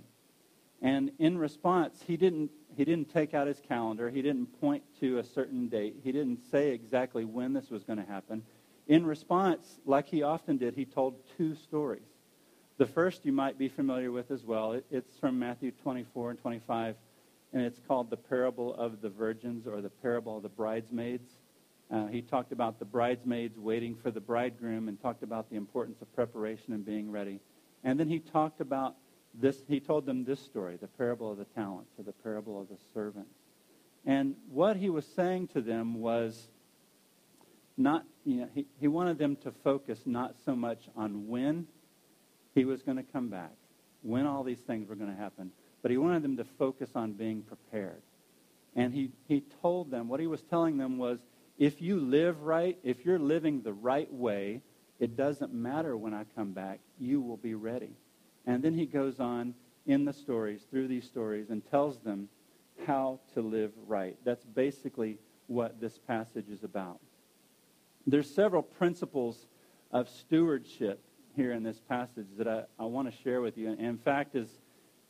And 0.84 1.12
in 1.18 1.38
response, 1.38 2.04
he 2.06 2.18
didn't, 2.18 2.52
he 2.76 2.84
didn't 2.84 3.10
take 3.10 3.34
out 3.34 3.48
his 3.48 3.62
calendar. 3.66 4.10
He 4.10 4.22
didn't 4.22 4.48
point 4.60 4.84
to 5.00 5.18
a 5.18 5.24
certain 5.24 5.70
date. 5.70 5.96
He 6.04 6.12
didn't 6.12 6.42
say 6.52 6.72
exactly 6.72 7.24
when 7.24 7.54
this 7.54 7.70
was 7.70 7.84
going 7.86 8.00
to 8.00 8.06
happen. 8.06 8.44
In 8.88 9.06
response, 9.06 9.80
like 9.86 10.08
he 10.10 10.24
often 10.24 10.58
did, 10.58 10.76
he 10.76 10.84
told 10.84 11.16
two 11.38 11.56
stories. 11.56 12.04
The 12.78 12.86
first 12.86 13.26
you 13.26 13.32
might 13.32 13.58
be 13.58 13.70
familiar 13.70 14.12
with 14.12 14.30
as 14.30 14.44
well. 14.44 14.74
It, 14.74 14.86
it's 14.92 15.18
from 15.18 15.40
Matthew 15.40 15.72
24 15.72 16.32
and 16.32 16.40
25, 16.42 16.96
and 17.54 17.62
it's 17.62 17.80
called 17.88 18.10
the 18.10 18.18
parable 18.18 18.74
of 18.76 19.00
the 19.00 19.10
virgins 19.10 19.66
or 19.66 19.80
the 19.80 19.90
parable 19.90 20.36
of 20.36 20.44
the 20.44 20.50
bridesmaids. 20.50 21.30
Uh, 21.90 22.08
he 22.08 22.22
talked 22.22 22.52
about 22.52 22.80
the 22.80 22.86
bridesmaids 22.86 23.58
waiting 23.58 23.96
for 23.96 24.12
the 24.12 24.20
bridegroom 24.20 24.90
and 24.90 25.02
talked 25.02 25.24
about 25.24 25.50
the 25.50 25.56
importance 25.56 26.02
of 26.02 26.14
preparation 26.14 26.74
and 26.74 26.86
being 26.86 27.10
ready. 27.10 27.40
And 27.86 27.98
then 27.98 28.10
he 28.10 28.20
talked 28.20 28.60
about 28.60 28.96
this, 29.34 29.58
he 29.68 29.80
told 29.80 30.06
them 30.06 30.24
this 30.24 30.40
story, 30.40 30.78
the 30.78 30.88
parable 30.88 31.32
of 31.32 31.38
the 31.38 31.46
talents 31.46 31.92
or 31.98 32.04
the 32.04 32.12
parable 32.12 32.62
of 32.62 32.70
the 32.70 32.78
servants. 32.94 33.34
And 34.06 34.36
what 34.50 34.76
he 34.76 34.90
was 34.90 35.06
saying 35.06 35.48
to 35.50 35.62
them 35.62 35.96
was 35.96 36.50
not, 37.78 38.06
you 38.26 38.42
know, 38.42 38.50
he, 38.54 38.66
he 38.80 38.88
wanted 38.88 39.18
them 39.18 39.36
to 39.38 39.52
focus 39.64 40.02
not 40.06 40.36
so 40.46 40.56
much 40.56 40.90
on 40.96 41.28
when 41.28 41.68
he 42.54 42.66
was 42.66 42.84
going 42.84 42.98
to 42.98 43.04
come 43.04 43.30
back, 43.30 43.54
when 44.02 44.26
all 44.26 44.44
these 44.44 44.60
things 44.60 44.88
were 44.88 44.96
going 44.96 45.10
to 45.10 45.20
happen, 45.20 45.52
but 45.82 45.90
he 45.90 45.98
wanted 45.98 46.22
them 46.22 46.38
to 46.38 46.44
focus 46.44 46.90
on 46.96 47.14
being 47.14 47.42
prepared. 47.42 48.02
And 48.76 48.94
he, 48.94 49.12
he 49.28 49.44
told 49.62 49.90
them, 49.90 50.08
what 50.08 50.20
he 50.20 50.28
was 50.28 50.42
telling 50.42 50.78
them 50.78 50.98
was, 50.98 51.20
if 51.58 51.82
you 51.82 52.00
live 52.00 52.42
right, 52.42 52.78
if 52.84 53.06
you're 53.06 53.20
living 53.20 53.62
the 53.62 53.74
right 53.74 54.12
way, 54.12 54.62
it 55.00 55.16
doesn't 55.16 55.54
matter 55.54 55.96
when 55.96 56.14
I 56.14 56.26
come 56.36 56.52
back, 56.52 56.80
you 57.00 57.22
will 57.22 57.38
be 57.38 57.54
ready. 57.54 57.96
And 58.46 58.62
then 58.62 58.74
he 58.74 58.86
goes 58.86 59.20
on 59.20 59.54
in 59.86 60.06
the 60.06 60.14
stories, 60.14 60.62
through 60.70 60.88
these 60.88 61.06
stories, 61.06 61.50
and 61.50 61.62
tells 61.70 62.00
them 62.00 62.30
how 62.86 63.20
to 63.34 63.42
live 63.42 63.72
right. 63.88 64.18
That's 64.24 64.46
basically 64.46 65.18
what 65.48 65.80
this 65.80 65.98
passage 65.98 66.50
is 66.50 66.64
about. 66.64 67.00
There's 68.08 68.34
several 68.34 68.64
principles 68.64 69.48
of 69.92 70.10
stewardship 70.10 71.00
here 71.36 71.54
in 71.54 71.64
this 71.64 71.80
passage 71.88 72.28
that 72.38 72.48
I, 72.48 72.64
I 72.80 72.86
want 72.86 73.12
to 73.12 73.18
share 73.24 73.42
with 73.42 73.58
you. 73.58 73.70
And 73.70 73.80
in 73.80 73.98
fact, 73.98 74.36
as, 74.36 74.48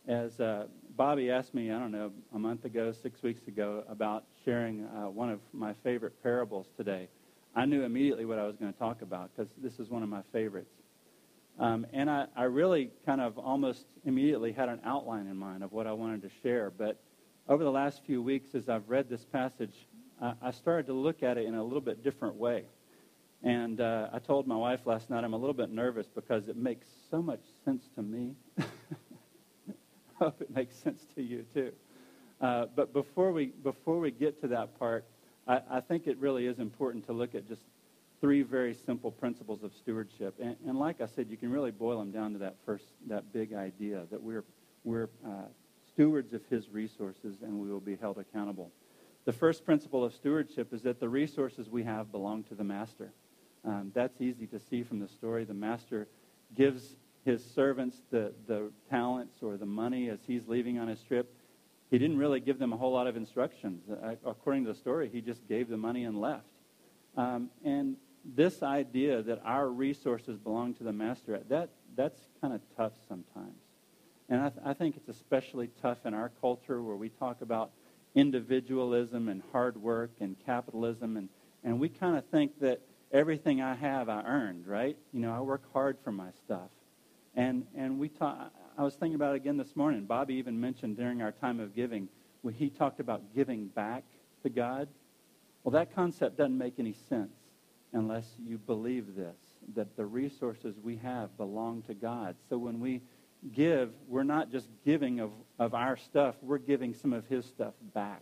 as 0.08 0.40
uh, 0.40 0.68
Bobby 0.96 1.32
asked 1.32 1.54
me, 1.54 1.72
I 1.72 1.80
don't 1.80 1.92
know, 1.92 2.12
a 2.34 2.40
month 2.40 2.66
ago, 2.66 2.92
six 2.92 3.24
weeks 3.24 3.48
ago, 3.48 3.84
about 3.90 4.26
sharing 4.46 4.86
uh, 4.86 5.10
one 5.10 5.30
of 5.30 5.40
my 5.52 5.74
favorite 5.84 6.22
parables 6.22 6.68
today, 6.78 7.08
I 7.56 7.66
knew 7.66 7.84
immediately 7.84 8.26
what 8.26 8.40
I 8.40 8.46
was 8.46 8.56
going 8.56 8.72
to 8.72 8.80
talk 8.80 9.02
about 9.02 9.32
because 9.36 9.52
this 9.58 9.80
is 9.80 9.90
one 9.90 10.04
of 10.04 10.10
my 10.10 10.22
favorites. 10.32 10.74
Um, 11.60 11.86
and 11.94 12.10
I, 12.10 12.26
I 12.36 12.44
really 12.44 12.92
kind 13.06 13.22
of 13.22 13.38
almost 13.38 13.86
immediately 14.06 14.52
had 14.52 14.70
an 14.70 14.80
outline 14.84 15.28
in 15.28 15.38
mind 15.38 15.64
of 15.64 15.72
what 15.72 15.88
I 15.88 15.94
wanted 15.94 16.24
to 16.24 16.30
share. 16.42 16.72
But 16.72 17.00
over 17.48 17.64
the 17.64 17.72
last 17.72 18.04
few 18.06 18.22
weeks, 18.22 18.56
as 18.56 18.70
I've 18.70 18.90
read 18.90 19.10
this 19.10 19.24
passage, 19.26 19.88
I, 20.22 20.34
I 20.42 20.52
started 20.52 20.88
to 20.88 20.94
look 20.94 21.22
at 21.22 21.38
it 21.38 21.46
in 21.46 21.56
a 21.56 21.64
little 21.64 21.82
bit 21.82 22.04
different 22.04 22.36
way. 22.36 22.66
And 23.44 23.82
uh, 23.82 24.08
I 24.14 24.20
told 24.20 24.48
my 24.48 24.56
wife 24.56 24.82
last 24.86 25.10
night 25.10 25.24
I'm 25.24 25.34
a 25.34 25.38
little 25.38 25.54
bit 25.54 25.70
nervous 25.70 26.08
because 26.08 26.48
it 26.48 26.56
makes 26.56 26.88
so 27.12 27.22
much 27.22 27.42
sense 27.66 27.84
to 27.96 28.02
me. 28.02 28.36
I 28.58 28.64
hope 30.16 30.42
it 30.42 30.56
makes 30.56 30.76
sense 30.78 31.02
to 31.16 31.22
you 31.22 31.46
too. 31.54 31.74
Uh, 32.40 32.66
but 32.76 32.94
before 32.94 33.32
we 33.32 33.48
before 33.48 34.00
we 34.00 34.12
get 34.12 34.42
to 34.42 34.48
that 34.48 34.78
part, 34.80 35.06
I, 35.48 35.62
I, 35.70 35.80
think 35.82 36.08
it 36.08 36.18
really 36.18 36.46
is 36.46 36.60
important 36.60 37.06
to 37.06 37.14
look 37.14 37.36
at 37.36 37.48
just 37.48 37.62
three 38.24 38.42
very 38.42 38.74
simple 38.74 39.12
principles 39.12 39.64
of 39.64 39.74
stewardship. 39.74 40.34
And, 40.42 40.56
and, 40.66 40.80
like 40.80 41.02
I 41.02 41.08
said, 41.08 41.28
you 41.30 41.36
can 41.36 41.52
really 41.52 41.72
boil 41.72 42.00
them 42.00 42.10
down 42.10 42.32
to 42.32 42.40
that 42.40 42.56
first 42.66 42.86
that 43.08 43.34
big 43.34 43.54
idea 43.54 44.04
that 44.12 44.24
we're 44.24 44.46
we're 44.86 45.10
uh, 45.28 45.48
stewards 45.90 46.32
of 46.32 46.40
His 46.50 46.70
resources 46.70 47.42
and 47.42 47.60
we 47.60 47.70
will 47.70 47.82
be 47.82 47.98
held 47.98 48.18
accountable. 48.18 48.72
The 49.26 49.34
first 49.34 49.66
principle 49.66 50.06
of 50.06 50.14
stewardship 50.14 50.74
is 50.74 50.84
that 50.84 51.02
the 51.02 51.10
resources 51.10 51.70
we 51.70 51.84
have 51.84 52.14
belong 52.14 52.44
to 52.46 52.56
the 52.56 52.64
Master. 52.64 53.12
Um, 53.66 53.92
that's 53.94 54.22
easy 54.22 54.48
to 54.48 54.60
see 54.70 54.84
from 54.84 55.02
the 55.02 55.10
story. 55.10 55.44
The 55.44 55.54
master 55.54 56.08
gives 56.56 56.96
his 57.26 57.44
servants 57.44 58.04
the, 58.10 58.32
the 58.48 58.72
talents 58.90 59.36
or 59.42 59.58
the 59.58 59.66
money 59.66 60.10
as 60.10 60.20
he's 60.26 60.48
leaving 60.48 60.80
on 60.80 60.88
his 60.88 61.02
trip. 61.02 61.34
He 61.92 61.98
didn't 61.98 62.18
really 62.18 62.40
give 62.40 62.58
them 62.58 62.72
a 62.72 62.78
whole 62.78 62.94
lot 62.94 63.08
of 63.08 63.18
instructions. 63.18 63.84
According 64.26 64.64
to 64.64 64.72
the 64.72 64.80
story, 64.80 65.10
he 65.12 65.20
just 65.20 65.46
gave 65.50 65.68
the 65.68 65.78
money 65.78 66.06
and 66.06 66.22
left. 66.22 66.48
Um, 67.16 67.50
and 67.64 67.96
this 68.24 68.64
idea 68.64 69.22
that 69.22 69.42
our 69.44 69.70
resources 69.70 70.38
belong 70.38 70.74
to 70.76 70.84
the 70.84 70.94
master, 70.94 71.40
that, 71.50 71.70
that's 71.96 72.20
kind 72.42 72.54
of 72.54 72.62
tough 72.78 72.94
sometimes. 73.08 73.58
And 74.30 74.42
I, 74.42 74.50
th- 74.50 74.62
I 74.66 74.74
think 74.74 74.96
it's 74.96 75.10
especially 75.10 75.70
tough 75.82 76.06
in 76.06 76.14
our 76.14 76.32
culture 76.42 76.82
where 76.82 76.96
we 76.96 77.10
talk 77.10 77.42
about 77.42 77.72
individualism 78.16 79.28
and 79.28 79.42
hard 79.52 79.78
work 79.78 80.12
and 80.20 80.36
capitalism. 80.46 81.18
And, 81.18 81.30
and 81.64 81.80
we 81.80 81.90
kind 81.90 82.18
of 82.18 82.26
think 82.26 82.60
that 82.62 82.82
everything 83.12 83.62
I 83.62 83.76
have 83.76 84.10
I 84.10 84.24
earned, 84.24 84.68
right? 84.68 84.98
You 85.12 85.20
know, 85.20 85.34
I 85.34 85.42
work 85.42 85.64
hard 85.74 85.98
for 86.04 86.12
my 86.12 86.32
stuff. 86.46 86.70
And 87.36 87.66
and 87.76 88.00
we 88.00 88.10
talk, 88.10 88.52
I 88.78 88.84
was 88.84 88.94
thinking 88.96 89.16
about 89.16 89.34
it 89.34 89.38
again 89.38 89.58
this 89.58 89.76
morning. 89.76 90.06
Bobby 90.06 90.36
even 90.36 90.60
mentioned 90.60 90.98
during 90.98 91.22
our 91.22 91.32
time 91.32 91.60
of 91.60 91.76
giving 91.76 92.08
when 92.42 92.54
he 92.54 92.70
talked 92.70 93.00
about 93.00 93.34
giving 93.36 93.68
back 93.68 94.04
to 94.44 94.50
God. 94.50 94.88
Well, 95.64 95.72
that 95.72 95.96
concept 95.96 96.38
doesn't 96.38 96.58
make 96.58 96.76
any 96.78 96.94
sense 97.10 97.34
unless 97.94 98.26
you 98.46 98.58
believe 98.58 99.16
this 99.16 99.36
that 99.76 99.96
the 99.96 100.06
resources 100.06 100.76
we 100.84 100.98
have 100.98 101.36
belong 101.38 101.82
to 101.84 101.94
God. 101.94 102.36
So 102.50 102.58
when 102.58 102.80
we 102.80 103.02
give, 103.54 103.92
we're 104.08 104.24
not 104.24 104.52
just 104.52 104.68
giving 104.86 105.20
of, 105.20 105.32
of 105.60 105.74
our 105.74 105.98
stuff, 105.98 106.36
we're 106.42 106.58
giving 106.58 106.94
some 106.94 107.14
of 107.14 107.26
his 107.28 107.46
stuff 107.46 107.74
back. 107.94 108.22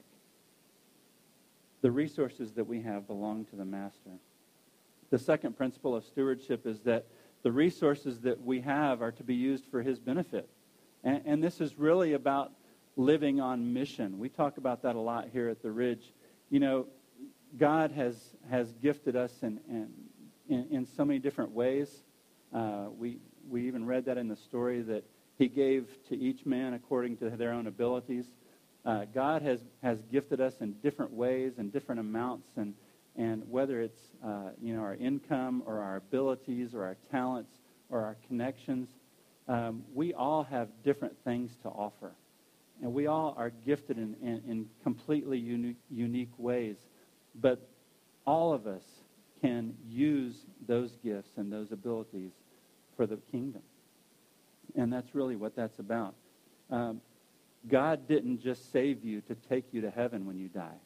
The 1.81 1.91
resources 1.91 2.51
that 2.53 2.67
we 2.67 2.81
have 2.81 3.07
belong 3.07 3.45
to 3.45 3.55
the 3.55 3.65
Master. 3.65 4.19
The 5.09 5.19
second 5.19 5.57
principle 5.57 5.95
of 5.95 6.05
stewardship 6.05 6.65
is 6.65 6.79
that 6.81 7.05
the 7.43 7.51
resources 7.51 8.19
that 8.21 8.43
we 8.43 8.61
have 8.61 9.01
are 9.01 9.11
to 9.13 9.23
be 9.23 9.35
used 9.35 9.65
for 9.65 9.81
his 9.81 9.99
benefit. 9.99 10.47
And, 11.03 11.21
and, 11.25 11.43
this 11.43 11.59
is 11.59 11.79
really 11.79 12.13
about 12.13 12.51
living 12.95 13.41
on 13.41 13.73
mission. 13.73 14.19
We 14.19 14.29
talk 14.29 14.57
about 14.57 14.83
that 14.83 14.95
a 14.95 14.99
lot 14.99 15.29
here 15.33 15.49
at 15.49 15.63
the 15.63 15.71
Ridge. 15.71 16.13
You 16.51 16.59
know, 16.59 16.85
God 17.57 17.91
has, 17.91 18.15
has 18.49 18.71
gifted 18.81 19.15
us 19.15 19.31
in, 19.41 19.59
in, 19.69 19.89
in, 20.49 20.67
in 20.71 20.85
so 20.85 21.05
many 21.05 21.19
different 21.19 21.51
ways. 21.51 22.03
Uh, 22.53 22.85
we, 22.97 23.17
we 23.49 23.67
even 23.67 23.85
read 23.85 24.05
that 24.05 24.17
in 24.17 24.27
the 24.27 24.35
story 24.35 24.81
that 24.81 25.03
he 25.37 25.47
gave 25.47 25.87
to 26.09 26.17
each 26.17 26.45
man 26.45 26.73
according 26.73 27.17
to 27.17 27.29
their 27.29 27.51
own 27.51 27.67
abilities. 27.67 28.25
Uh, 28.85 29.05
God 29.13 29.41
has, 29.41 29.59
has 29.83 30.01
gifted 30.11 30.41
us 30.41 30.55
in 30.61 30.73
different 30.83 31.13
ways 31.13 31.53
and 31.57 31.71
different 31.71 31.99
amounts. 31.99 32.49
And, 32.55 32.73
and 33.15 33.43
whether 33.49 33.81
it's 33.81 33.99
uh, 34.23 34.51
you 34.61 34.75
know 34.75 34.81
our 34.81 34.95
income 34.95 35.63
or 35.65 35.79
our 35.79 35.97
abilities 35.97 36.73
or 36.73 36.83
our 36.83 36.97
talents 37.11 37.51
or 37.89 38.01
our 38.01 38.15
connections, 38.27 38.89
um, 39.47 39.83
we 39.93 40.13
all 40.13 40.43
have 40.43 40.69
different 40.83 41.15
things 41.23 41.51
to 41.63 41.69
offer, 41.69 42.11
and 42.81 42.93
we 42.93 43.07
all 43.07 43.33
are 43.37 43.49
gifted 43.49 43.97
in, 43.97 44.15
in, 44.21 44.41
in 44.47 44.69
completely 44.83 45.37
unique, 45.37 45.77
unique 45.89 46.31
ways. 46.37 46.77
But 47.35 47.67
all 48.25 48.53
of 48.53 48.67
us 48.67 48.83
can 49.41 49.75
use 49.89 50.45
those 50.67 50.97
gifts 51.03 51.31
and 51.37 51.51
those 51.51 51.71
abilities 51.71 52.31
for 52.95 53.07
the 53.07 53.17
kingdom, 53.31 53.63
and 54.75 54.91
that's 54.91 55.15
really 55.15 55.35
what 55.35 55.55
that's 55.55 55.79
about. 55.79 56.13
Um, 56.69 57.01
God 57.67 58.07
didn't 58.07 58.41
just 58.41 58.71
save 58.71 59.03
you 59.03 59.21
to 59.21 59.35
take 59.35 59.65
you 59.71 59.81
to 59.81 59.91
heaven 59.91 60.25
when 60.25 60.37
you 60.37 60.47
die. 60.47 60.79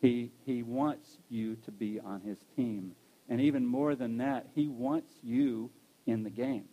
He, 0.00 0.30
he 0.46 0.62
wants 0.62 1.18
you 1.28 1.56
to 1.64 1.72
be 1.72 1.98
on 1.98 2.20
his 2.20 2.38
team. 2.54 2.92
And 3.28 3.40
even 3.40 3.66
more 3.66 3.94
than 3.94 4.18
that, 4.18 4.46
he 4.54 4.68
wants 4.68 5.12
you 5.22 5.70
in 6.06 6.22
the 6.22 6.30
game. 6.30 6.64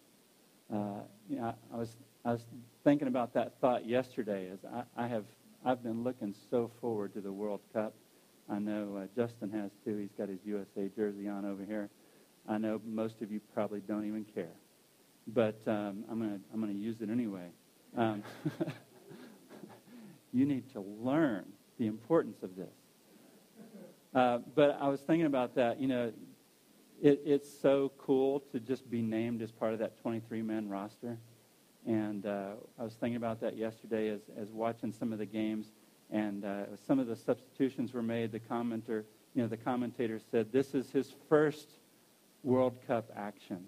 Uh, 0.71 1.01
you 1.29 1.37
know, 1.37 1.55
I, 1.73 1.77
was, 1.77 1.97
I 2.23 2.31
was 2.31 2.45
thinking 2.83 3.07
about 3.07 3.33
that 3.33 3.53
thought 3.59 3.85
yesterday 3.87 4.49
as 4.51 4.59
I, 4.65 5.05
I 5.05 5.07
have, 5.07 5.25
I've 5.65 5.81
been 5.81 6.03
looking 6.03 6.35
so 6.49 6.71
forward 6.79 7.13
to 7.13 7.21
the 7.21 7.31
World 7.31 7.61
Cup. 7.73 7.93
I 8.49 8.59
know 8.59 8.97
uh, 9.01 9.07
Justin 9.15 9.49
has 9.51 9.71
too. 9.83 9.97
He's 9.97 10.11
got 10.17 10.29
his 10.29 10.39
USA 10.45 10.89
jersey 10.95 11.27
on 11.27 11.45
over 11.45 11.63
here. 11.65 11.89
I 12.47 12.57
know 12.57 12.79
most 12.85 13.21
of 13.21 13.31
you 13.31 13.41
probably 13.53 13.79
don't 13.79 14.05
even 14.05 14.25
care. 14.25 14.53
But 15.27 15.59
um, 15.65 16.03
I'm 16.09 16.19
going 16.19 16.31
to 16.31 16.39
I'm 16.53 16.59
gonna 16.59 16.73
use 16.73 17.01
it 17.01 17.09
anyway. 17.09 17.47
Um, 17.97 18.21
you 20.33 20.45
need 20.45 20.71
to 20.73 20.81
learn 20.81 21.45
the 21.79 21.87
importance 21.87 22.43
of 22.43 22.55
this. 22.55 22.73
Uh, 24.13 24.39
but 24.53 24.77
I 24.79 24.87
was 24.87 25.01
thinking 25.01 25.25
about 25.25 25.55
that. 25.55 25.79
You 25.81 25.87
know, 25.87 26.13
it, 27.01 27.21
it's 27.25 27.49
so 27.49 27.91
cool 27.97 28.41
to 28.51 28.59
just 28.59 28.89
be 28.89 29.01
named 29.01 29.41
as 29.41 29.51
part 29.51 29.73
of 29.73 29.79
that 29.79 29.93
23-man 30.03 30.69
roster. 30.69 31.17
And 31.85 32.25
uh, 32.25 32.53
I 32.79 32.83
was 32.83 32.93
thinking 32.93 33.17
about 33.17 33.41
that 33.41 33.57
yesterday 33.57 34.09
as, 34.09 34.21
as 34.37 34.49
watching 34.51 34.91
some 34.91 35.11
of 35.11 35.19
the 35.19 35.25
games. 35.25 35.67
And 36.15 36.45
uh, 36.45 36.63
some 36.87 36.99
of 36.99 37.07
the 37.07 37.15
substitutions 37.15 37.93
were 37.93 38.03
made. 38.03 38.31
The 38.31 38.39
commenter 38.39 39.03
you 39.35 39.41
know, 39.41 39.47
the 39.49 39.57
commentator 39.57 40.19
said 40.31 40.51
this 40.51 40.73
is 40.73 40.89
his 40.89 41.13
first 41.27 41.69
World 42.43 42.77
Cup 42.87 43.11
action. 43.15 43.65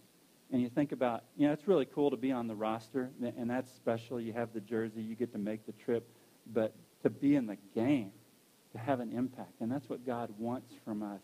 And 0.51 0.61
you 0.61 0.69
think 0.69 0.93
about, 0.93 1.25
you 1.35 1.45
know, 1.45 1.51
it's 1.51 1.67
really 1.67 1.85
cool 1.85 2.09
to 2.09 2.15
be 2.15 2.31
on 2.31 2.47
the 2.47 2.55
roster, 2.55 3.09
and 3.21 3.49
that's 3.49 3.69
special. 3.69 4.19
You 4.19 4.31
have 4.31 4.53
the 4.53 4.61
jersey, 4.61 5.01
you 5.01 5.13
get 5.13 5.33
to 5.33 5.37
make 5.37 5.65
the 5.65 5.73
trip, 5.73 6.07
but 6.53 6.73
to 7.03 7.09
be 7.09 7.35
in 7.35 7.47
the 7.47 7.57
game, 7.75 8.11
to 8.71 8.77
have 8.77 9.01
an 9.01 9.11
impact, 9.11 9.59
and 9.59 9.69
that's 9.69 9.89
what 9.89 10.05
God 10.05 10.29
wants 10.37 10.73
from 10.85 11.03
us. 11.03 11.21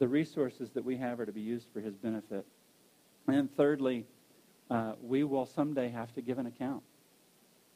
The 0.00 0.08
resources 0.08 0.70
that 0.72 0.84
we 0.84 0.96
have 0.96 1.20
are 1.20 1.26
to 1.26 1.32
be 1.32 1.40
used 1.40 1.68
for 1.72 1.80
his 1.80 1.94
benefit. 1.94 2.44
And 3.28 3.48
thirdly, 3.56 4.04
uh, 4.68 4.94
we 5.00 5.22
will 5.22 5.46
someday 5.46 5.90
have 5.90 6.12
to 6.14 6.22
give 6.22 6.38
an 6.38 6.46
account. 6.46 6.82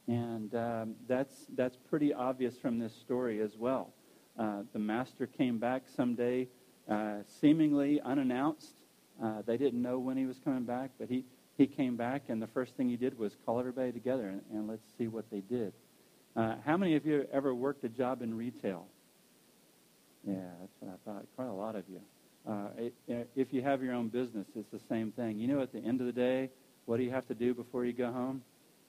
And 0.09 0.55
um, 0.55 0.95
that's, 1.07 1.47
that's 1.55 1.77
pretty 1.77 2.15
obvious 2.15 2.57
from 2.57 2.79
this 2.79 2.95
story 2.95 3.41
as 3.43 3.57
well. 3.57 3.93
Uh, 4.38 4.62
the 4.73 4.79
master 4.79 5.27
came 5.27 5.59
back 5.59 5.83
someday, 5.95 6.49
uh, 6.91 7.19
seemingly 7.41 8.00
unannounced. 8.00 8.73
Uh, 9.23 9.43
they 9.47 9.59
didn't 9.59 9.83
know 9.83 9.99
when 9.99 10.17
he 10.17 10.25
was 10.25 10.38
coming 10.43 10.65
back, 10.65 10.93
but 10.99 11.09
he, 11.09 11.25
he 11.59 11.67
came 11.67 11.97
back, 11.97 12.23
and 12.29 12.41
the 12.41 12.47
first 12.47 12.75
thing 12.77 12.88
he 12.88 12.97
did 12.97 13.19
was 13.19 13.37
call 13.45 13.61
everybody 13.61 13.93
together, 13.93 14.29
and, 14.29 14.43
and 14.50 14.67
let's 14.69 14.87
see 14.97 15.09
what 15.09 15.31
they 15.31 15.41
did. 15.41 15.73
Uh, 16.35 16.55
how 16.65 16.77
many 16.77 16.95
of 16.97 17.05
you 17.05 17.27
ever 17.33 17.55
worked 17.55 17.85
a 17.85 17.88
job 17.88 18.23
in 18.23 18.35
retail? 18.35 18.87
Yeah, 20.27 20.37
that's 20.61 20.73
what 20.81 20.93
I 20.93 21.11
thought. 21.11 21.27
Quite 21.37 21.49
a 21.49 21.53
lot 21.53 21.77
of 21.77 21.85
you. 21.88 22.00
Uh, 22.49 22.69
it, 22.79 23.29
if 23.37 23.53
you 23.53 23.61
have 23.61 23.83
your 23.83 23.93
own 23.93 24.09
business, 24.09 24.47
it's 24.57 24.71
the 24.71 24.81
same 24.88 25.12
thing. 25.12 25.38
You 25.38 25.49
know, 25.49 25.61
at 25.61 25.73
the 25.73 25.81
end 25.81 26.00
of 26.00 26.07
the 26.07 26.12
day, 26.12 26.50
what 26.87 26.97
do 26.97 27.03
you 27.03 27.11
have 27.11 27.27
to 27.29 27.35
do 27.35 27.53
before 27.53 27.85
you 27.85 27.93
go 27.93 28.11
home? 28.11 28.43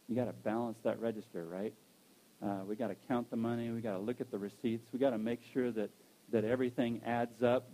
You 0.09 0.15
got 0.15 0.25
to 0.25 0.33
balance 0.33 0.79
that 0.83 0.99
register, 0.99 1.45
right? 1.45 1.73
Uh, 2.43 2.63
we 2.67 2.75
got 2.75 2.87
to 2.87 2.95
count 3.07 3.29
the 3.29 3.37
money. 3.37 3.69
We 3.69 3.81
got 3.81 3.93
to 3.93 3.99
look 3.99 4.19
at 4.19 4.31
the 4.31 4.39
receipts. 4.39 4.87
We 4.91 4.99
got 4.99 5.11
to 5.11 5.17
make 5.17 5.41
sure 5.53 5.71
that 5.71 5.91
that 6.31 6.45
everything 6.45 7.01
adds 7.05 7.43
up. 7.43 7.69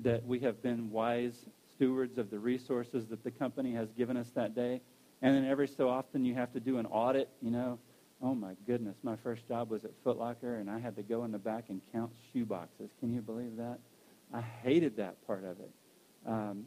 That 0.00 0.24
we 0.26 0.40
have 0.40 0.62
been 0.62 0.90
wise 0.90 1.46
stewards 1.76 2.18
of 2.18 2.30
the 2.30 2.38
resources 2.38 3.06
that 3.06 3.22
the 3.22 3.30
company 3.30 3.72
has 3.74 3.88
given 3.96 4.16
us 4.16 4.30
that 4.34 4.54
day. 4.54 4.80
And 5.22 5.34
then 5.34 5.44
every 5.44 5.68
so 5.68 5.88
often 5.88 6.24
you 6.24 6.34
have 6.34 6.52
to 6.54 6.60
do 6.60 6.78
an 6.78 6.86
audit. 6.86 7.28
You 7.40 7.50
know, 7.50 7.78
oh 8.22 8.34
my 8.34 8.54
goodness, 8.66 8.96
my 9.02 9.16
first 9.16 9.46
job 9.46 9.70
was 9.70 9.84
at 9.84 9.90
Foot 10.02 10.18
Locker, 10.18 10.56
and 10.56 10.70
I 10.70 10.78
had 10.78 10.96
to 10.96 11.02
go 11.02 11.24
in 11.24 11.32
the 11.32 11.38
back 11.38 11.64
and 11.68 11.80
count 11.92 12.10
shoe 12.32 12.44
boxes. 12.44 12.90
Can 13.00 13.12
you 13.14 13.20
believe 13.20 13.56
that? 13.56 13.78
I 14.32 14.40
hated 14.40 14.96
that 14.96 15.24
part 15.26 15.44
of 15.44 15.60
it. 15.60 15.70
Um, 16.26 16.66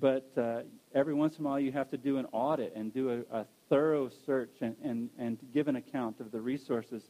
but 0.00 0.30
uh, 0.38 0.62
every 0.94 1.12
once 1.12 1.38
in 1.38 1.44
a 1.44 1.48
while 1.48 1.60
you 1.60 1.72
have 1.72 1.90
to 1.90 1.98
do 1.98 2.16
an 2.16 2.26
audit 2.32 2.72
and 2.74 2.94
do 2.94 3.24
a, 3.30 3.40
a 3.40 3.46
thorough 3.68 4.08
search 4.24 4.54
and, 4.60 4.74
and, 4.82 5.10
and 5.18 5.38
give 5.52 5.68
an 5.68 5.76
account 5.76 6.18
of 6.20 6.32
the 6.32 6.40
resources. 6.40 7.02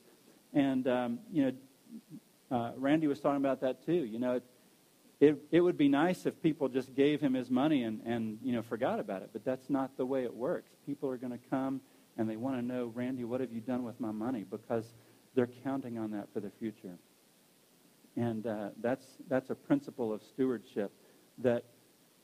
And, 0.52 0.86
um, 0.88 1.18
you 1.32 1.44
know, 2.50 2.56
uh, 2.56 2.72
Randy 2.76 3.06
was 3.06 3.20
talking 3.20 3.36
about 3.36 3.60
that 3.60 3.86
too. 3.86 3.92
You 3.92 4.18
know, 4.18 4.32
it, 4.34 4.44
it, 5.20 5.36
it 5.52 5.60
would 5.60 5.78
be 5.78 5.88
nice 5.88 6.26
if 6.26 6.42
people 6.42 6.68
just 6.68 6.94
gave 6.94 7.20
him 7.20 7.34
his 7.34 7.48
money 7.50 7.84
and, 7.84 8.00
and, 8.04 8.38
you 8.42 8.52
know, 8.52 8.62
forgot 8.62 8.98
about 8.98 9.22
it. 9.22 9.30
But 9.32 9.44
that's 9.44 9.70
not 9.70 9.96
the 9.96 10.04
way 10.04 10.24
it 10.24 10.34
works. 10.34 10.70
People 10.84 11.08
are 11.10 11.16
going 11.16 11.32
to 11.32 11.44
come 11.50 11.80
and 12.18 12.28
they 12.28 12.36
want 12.36 12.56
to 12.56 12.62
know, 12.62 12.92
Randy, 12.94 13.24
what 13.24 13.40
have 13.40 13.52
you 13.52 13.60
done 13.60 13.84
with 13.84 14.00
my 14.00 14.10
money? 14.10 14.44
Because 14.50 14.84
they're 15.34 15.48
counting 15.62 15.98
on 15.98 16.10
that 16.10 16.26
for 16.34 16.40
the 16.40 16.50
future. 16.58 16.98
And 18.16 18.46
uh, 18.46 18.70
that's, 18.82 19.06
that's 19.28 19.50
a 19.50 19.54
principle 19.54 20.12
of 20.12 20.20
stewardship 20.22 20.92
that 21.38 21.64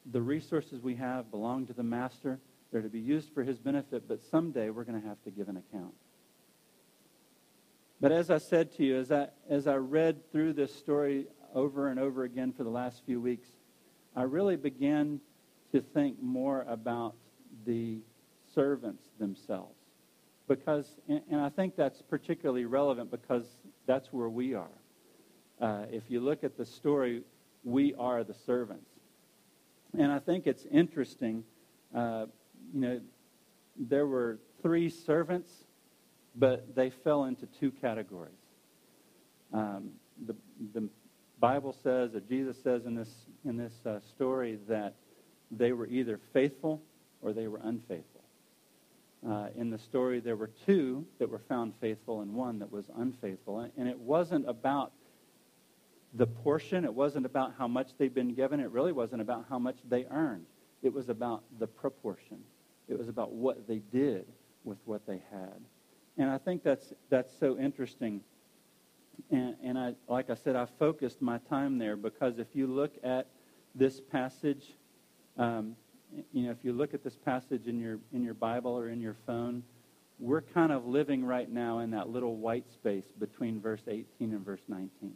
the 0.07 0.21
resources 0.21 0.81
we 0.81 0.95
have 0.97 1.31
belong 1.31 1.67
to 1.67 1.73
the 1.73 1.83
master. 1.83 2.39
They're 2.71 2.83
to 2.83 2.89
be 2.89 3.01
used 3.01 3.33
for 3.33 3.43
his 3.43 3.59
benefit, 3.59 4.09
but 4.09 4.23
someday 4.31 4.71
we're 4.71 4.85
going 4.85 5.01
to 5.01 5.09
have 5.09 5.23
to 5.25 5.31
give 5.31 5.49
an 5.49 5.57
account. 5.57 5.95
But 8.01 8.13
as 8.13 8.31
I 8.31 8.39
said 8.39 8.73
to 8.77 8.85
you, 8.85 8.97
as 8.97 9.11
I, 9.11 9.29
as 9.49 9.67
I 9.67 9.77
read 9.77 10.31
through 10.31 10.53
this 10.53 10.75
story 10.75 11.27
over 11.55 11.89
and 11.89 11.99
over 11.99 12.25
again 12.25 12.53
for 12.53 12.63
the 12.63 12.71
last 12.71 13.03
few 13.05 13.21
weeks, 13.21 13.49
I 14.15 14.23
really 14.23 14.57
began 14.57 15.21
to 15.73 15.81
think 15.81 16.23
more 16.23 16.65
about 16.69 17.15
the 17.67 17.99
servants 18.55 19.05
themselves. 19.19 19.75
Because, 20.47 20.97
and 21.09 21.41
I 21.41 21.51
think 21.51 21.77
that's 21.77 22.01
particularly 22.01 22.65
relevant 22.65 23.11
because 23.11 23.45
that's 23.87 24.13
where 24.13 24.29
we 24.29 24.55
are. 24.55 24.69
Uh, 25.61 25.85
if 25.91 26.05
you 26.09 26.21
look 26.21 26.45
at 26.45 26.57
the 26.57 26.65
story, 26.65 27.23
we 27.65 27.95
are 27.99 28.25
the 28.25 28.35
servants. 28.47 28.89
And 29.97 30.13
I 30.13 30.19
think 30.19 30.47
it's 30.47 30.67
interesting. 30.71 31.45
Uh, 31.95 32.27
you 32.75 32.81
know, 32.81 33.01
there 33.77 34.07
were 34.07 34.39
three 34.63 34.91
servants, 34.91 35.51
but 36.35 36.75
they 36.75 36.91
fell 36.91 37.25
into 37.25 37.47
two 37.47 37.71
categories. 37.71 38.33
Um, 39.53 39.91
the, 40.27 40.35
the 40.75 40.89
Bible 41.41 41.75
says, 41.83 42.15
or 42.15 42.21
Jesus 42.21 42.57
says 42.63 42.85
in 42.85 42.95
this, 42.95 43.11
in 43.45 43.57
this 43.57 43.73
uh, 43.87 44.01
story, 44.01 44.59
that 44.69 44.95
they 45.51 45.73
were 45.73 45.87
either 45.87 46.21
faithful 46.33 46.83
or 47.23 47.33
they 47.33 47.47
were 47.47 47.61
unfaithful. 47.63 48.25
Uh, 49.29 49.49
in 49.57 49.71
the 49.71 49.79
story, 49.79 50.21
there 50.21 50.37
were 50.37 50.51
two 50.67 51.05
that 51.19 51.29
were 51.29 51.41
found 51.49 51.73
faithful 51.81 52.21
and 52.21 52.33
one 52.33 52.59
that 52.59 52.71
was 52.71 52.85
unfaithful. 52.97 53.61
And, 53.61 53.73
and 53.77 53.89
it 53.89 53.99
wasn't 53.99 54.49
about 54.49 54.93
the 56.15 56.27
portion. 56.27 56.85
It 56.85 56.95
wasn't 56.95 57.27
about 57.27 57.55
how 57.59 57.69
much 57.69 57.91
they'd 57.99 58.15
been 58.15 58.35
given. 58.35 58.61
It 58.61 58.71
really 58.71 58.93
wasn't 58.93 59.23
about 59.23 59.47
how 59.49 59.59
much 59.59 59.77
they 59.89 60.07
earned. 60.11 60.47
It 60.83 60.93
was 60.93 61.09
about 61.09 61.43
the 61.59 61.67
proportion. 61.67 62.39
It 62.89 62.99
was 62.99 63.09
about 63.09 63.33
what 63.33 63.67
they 63.67 63.79
did 63.93 64.27
with 64.65 64.79
what 64.85 65.07
they 65.07 65.23
had. 65.31 65.61
And 66.17 66.31
I 66.31 66.39
think 66.39 66.63
that's, 66.63 66.93
that's 67.11 67.33
so 67.39 67.59
interesting. 67.59 68.21
And, 69.31 69.57
and 69.63 69.79
I, 69.79 69.95
like 70.09 70.31
I 70.31 70.35
said, 70.35 70.57
I 70.57 70.67
focused 70.79 71.21
my 71.21 71.39
time 71.51 71.79
there 71.79 71.97
because 71.97 72.39
if 72.39 72.49
you 72.55 72.67
look 72.67 72.93
at 73.03 73.27
this 73.75 74.01
passage, 74.01 74.75
um, 75.37 75.77
you 76.33 76.45
know, 76.45 76.51
if 76.51 76.59
you 76.63 76.73
look 76.73 76.95
at 76.95 77.05
this 77.05 77.17
passage 77.17 77.67
in 77.67 77.79
your, 77.79 77.99
in 78.13 78.25
your 78.25 78.35
Bible 78.35 78.73
or 78.73 78.89
in 78.89 79.01
your 79.01 79.17
phone, 79.27 79.63
we're 80.19 80.43
kind 80.43 80.73
of 80.73 80.87
living 80.87 81.25
right 81.25 81.51
now 81.51 81.79
in 81.81 81.91
that 81.93 82.09
little 82.09 82.37
white 82.37 82.69
space 82.73 83.05
between 83.19 83.61
verse 83.61 83.83
18 83.87 84.07
and 84.21 84.45
verse 84.45 84.63
19. 84.67 85.13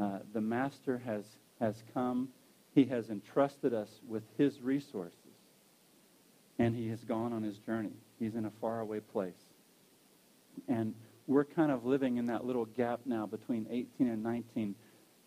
Uh, 0.00 0.18
the 0.32 0.40
Master 0.40 1.00
has, 1.04 1.24
has 1.60 1.82
come. 1.92 2.28
He 2.74 2.84
has 2.86 3.10
entrusted 3.10 3.72
us 3.72 4.00
with 4.08 4.22
his 4.36 4.60
resources. 4.60 5.18
And 6.58 6.74
he 6.74 6.88
has 6.88 7.02
gone 7.04 7.32
on 7.32 7.42
his 7.42 7.58
journey. 7.58 7.92
He's 8.18 8.34
in 8.34 8.44
a 8.44 8.52
faraway 8.60 9.00
place. 9.00 9.32
And 10.68 10.94
we're 11.26 11.44
kind 11.44 11.72
of 11.72 11.84
living 11.84 12.16
in 12.16 12.26
that 12.26 12.44
little 12.44 12.64
gap 12.64 13.00
now 13.04 13.26
between 13.26 13.66
18 13.70 14.08
and 14.08 14.22
19, 14.22 14.74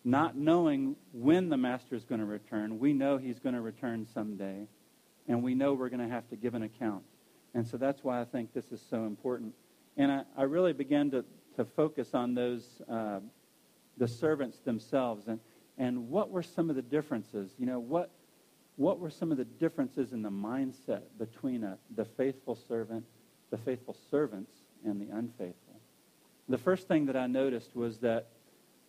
not 0.04 0.36
knowing 0.36 0.96
when 1.12 1.48
the 1.48 1.56
Master 1.56 1.94
is 1.94 2.04
going 2.04 2.20
to 2.20 2.26
return. 2.26 2.78
We 2.78 2.92
know 2.92 3.18
he's 3.18 3.38
going 3.38 3.54
to 3.54 3.60
return 3.60 4.06
someday. 4.14 4.66
And 5.26 5.42
we 5.42 5.54
know 5.54 5.74
we're 5.74 5.90
going 5.90 6.06
to 6.06 6.14
have 6.14 6.28
to 6.30 6.36
give 6.36 6.54
an 6.54 6.62
account. 6.62 7.02
And 7.54 7.66
so 7.66 7.76
that's 7.76 8.02
why 8.02 8.20
I 8.20 8.24
think 8.24 8.54
this 8.54 8.72
is 8.72 8.80
so 8.88 9.04
important. 9.04 9.54
And 9.96 10.10
I, 10.10 10.22
I 10.36 10.42
really 10.44 10.72
began 10.72 11.10
to, 11.10 11.24
to 11.56 11.64
focus 11.64 12.14
on 12.14 12.34
those 12.34 12.64
uh, 12.88 13.20
the 13.98 14.08
servants 14.08 14.58
themselves 14.60 15.26
and, 15.26 15.40
and 15.76 16.08
what 16.08 16.30
were 16.30 16.42
some 16.42 16.70
of 16.70 16.76
the 16.76 16.82
differences? 16.82 17.52
You 17.58 17.66
know, 17.66 17.78
what, 17.78 18.10
what 18.76 18.98
were 18.98 19.10
some 19.10 19.30
of 19.30 19.38
the 19.38 19.44
differences 19.44 20.12
in 20.12 20.22
the 20.22 20.30
mindset 20.30 21.02
between 21.18 21.64
a, 21.64 21.78
the 21.94 22.04
faithful 22.04 22.56
servant, 22.56 23.04
the 23.50 23.58
faithful 23.58 23.96
servants, 24.10 24.52
and 24.84 25.00
the 25.00 25.14
unfaithful? 25.14 25.80
The 26.48 26.58
first 26.58 26.88
thing 26.88 27.06
that 27.06 27.16
I 27.16 27.26
noticed 27.26 27.76
was 27.76 27.98
that 27.98 28.28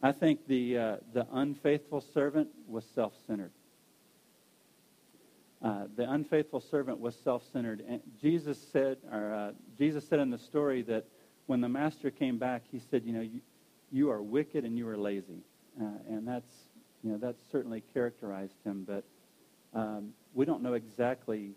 I 0.01 0.13
think 0.13 0.47
the, 0.47 0.77
uh, 0.77 0.97
the 1.13 1.27
unfaithful 1.31 2.01
servant 2.01 2.49
was 2.67 2.85
self-centered. 2.95 3.51
Uh, 5.61 5.83
the 5.97 6.09
unfaithful 6.09 6.61
servant 6.61 6.99
was 6.99 7.15
self-centered. 7.15 7.83
And 7.85 7.99
Jesus 8.21 8.57
said, 8.71 8.97
or 9.11 9.33
uh, 9.33 9.51
Jesus 9.77 10.07
said 10.07 10.19
in 10.19 10.29
the 10.29 10.37
story 10.37 10.83
that 10.83 11.05
when 11.47 11.59
the 11.59 11.67
master 11.67 12.11
came 12.11 12.37
back, 12.37 12.63
he 12.71 12.79
said, 12.79 13.03
you 13.03 13.11
know, 13.11 13.21
you, 13.21 13.41
you 13.91 14.10
are 14.12 14.21
wicked 14.21 14.65
and 14.65 14.78
you 14.78 14.88
are 14.88 14.97
lazy. 14.97 15.43
Uh, 15.80 15.86
and 16.10 16.28
that's, 16.28 16.52
you 17.04 17.12
know, 17.12 17.17
that's 17.17 17.41
certainly 17.52 17.84
characterized 17.93 18.56
him, 18.65 18.86
but 18.88 19.04
um, 19.73 20.13
we 20.34 20.45
don't 20.45 20.62
know 20.62 20.73
exactly 20.73 21.52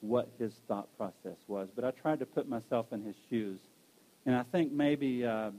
what 0.00 0.28
his 0.38 0.52
thought 0.66 0.88
process 0.96 1.36
was. 1.46 1.68
But 1.74 1.84
I 1.84 1.90
tried 1.90 2.20
to 2.20 2.26
put 2.26 2.48
myself 2.48 2.86
in 2.92 3.04
his 3.04 3.16
shoes. 3.28 3.58
And 4.26 4.34
I 4.34 4.42
think 4.44 4.72
maybe, 4.72 5.24
uh, 5.24 5.50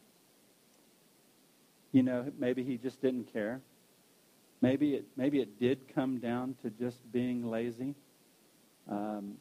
you 1.92 2.04
know, 2.04 2.32
maybe 2.40 2.64
he 2.64 2.78
just 2.78 3.02
didn't 3.02 3.32
care. 3.32 3.62
Maybe 4.62 4.96
it, 4.96 5.06
maybe 5.16 5.40
it 5.40 5.60
did 5.60 5.94
come 5.94 6.20
down 6.20 6.56
to 6.64 6.70
just 6.70 7.00
being 7.12 7.50
lazy. 7.50 7.96
Um, 8.90 9.36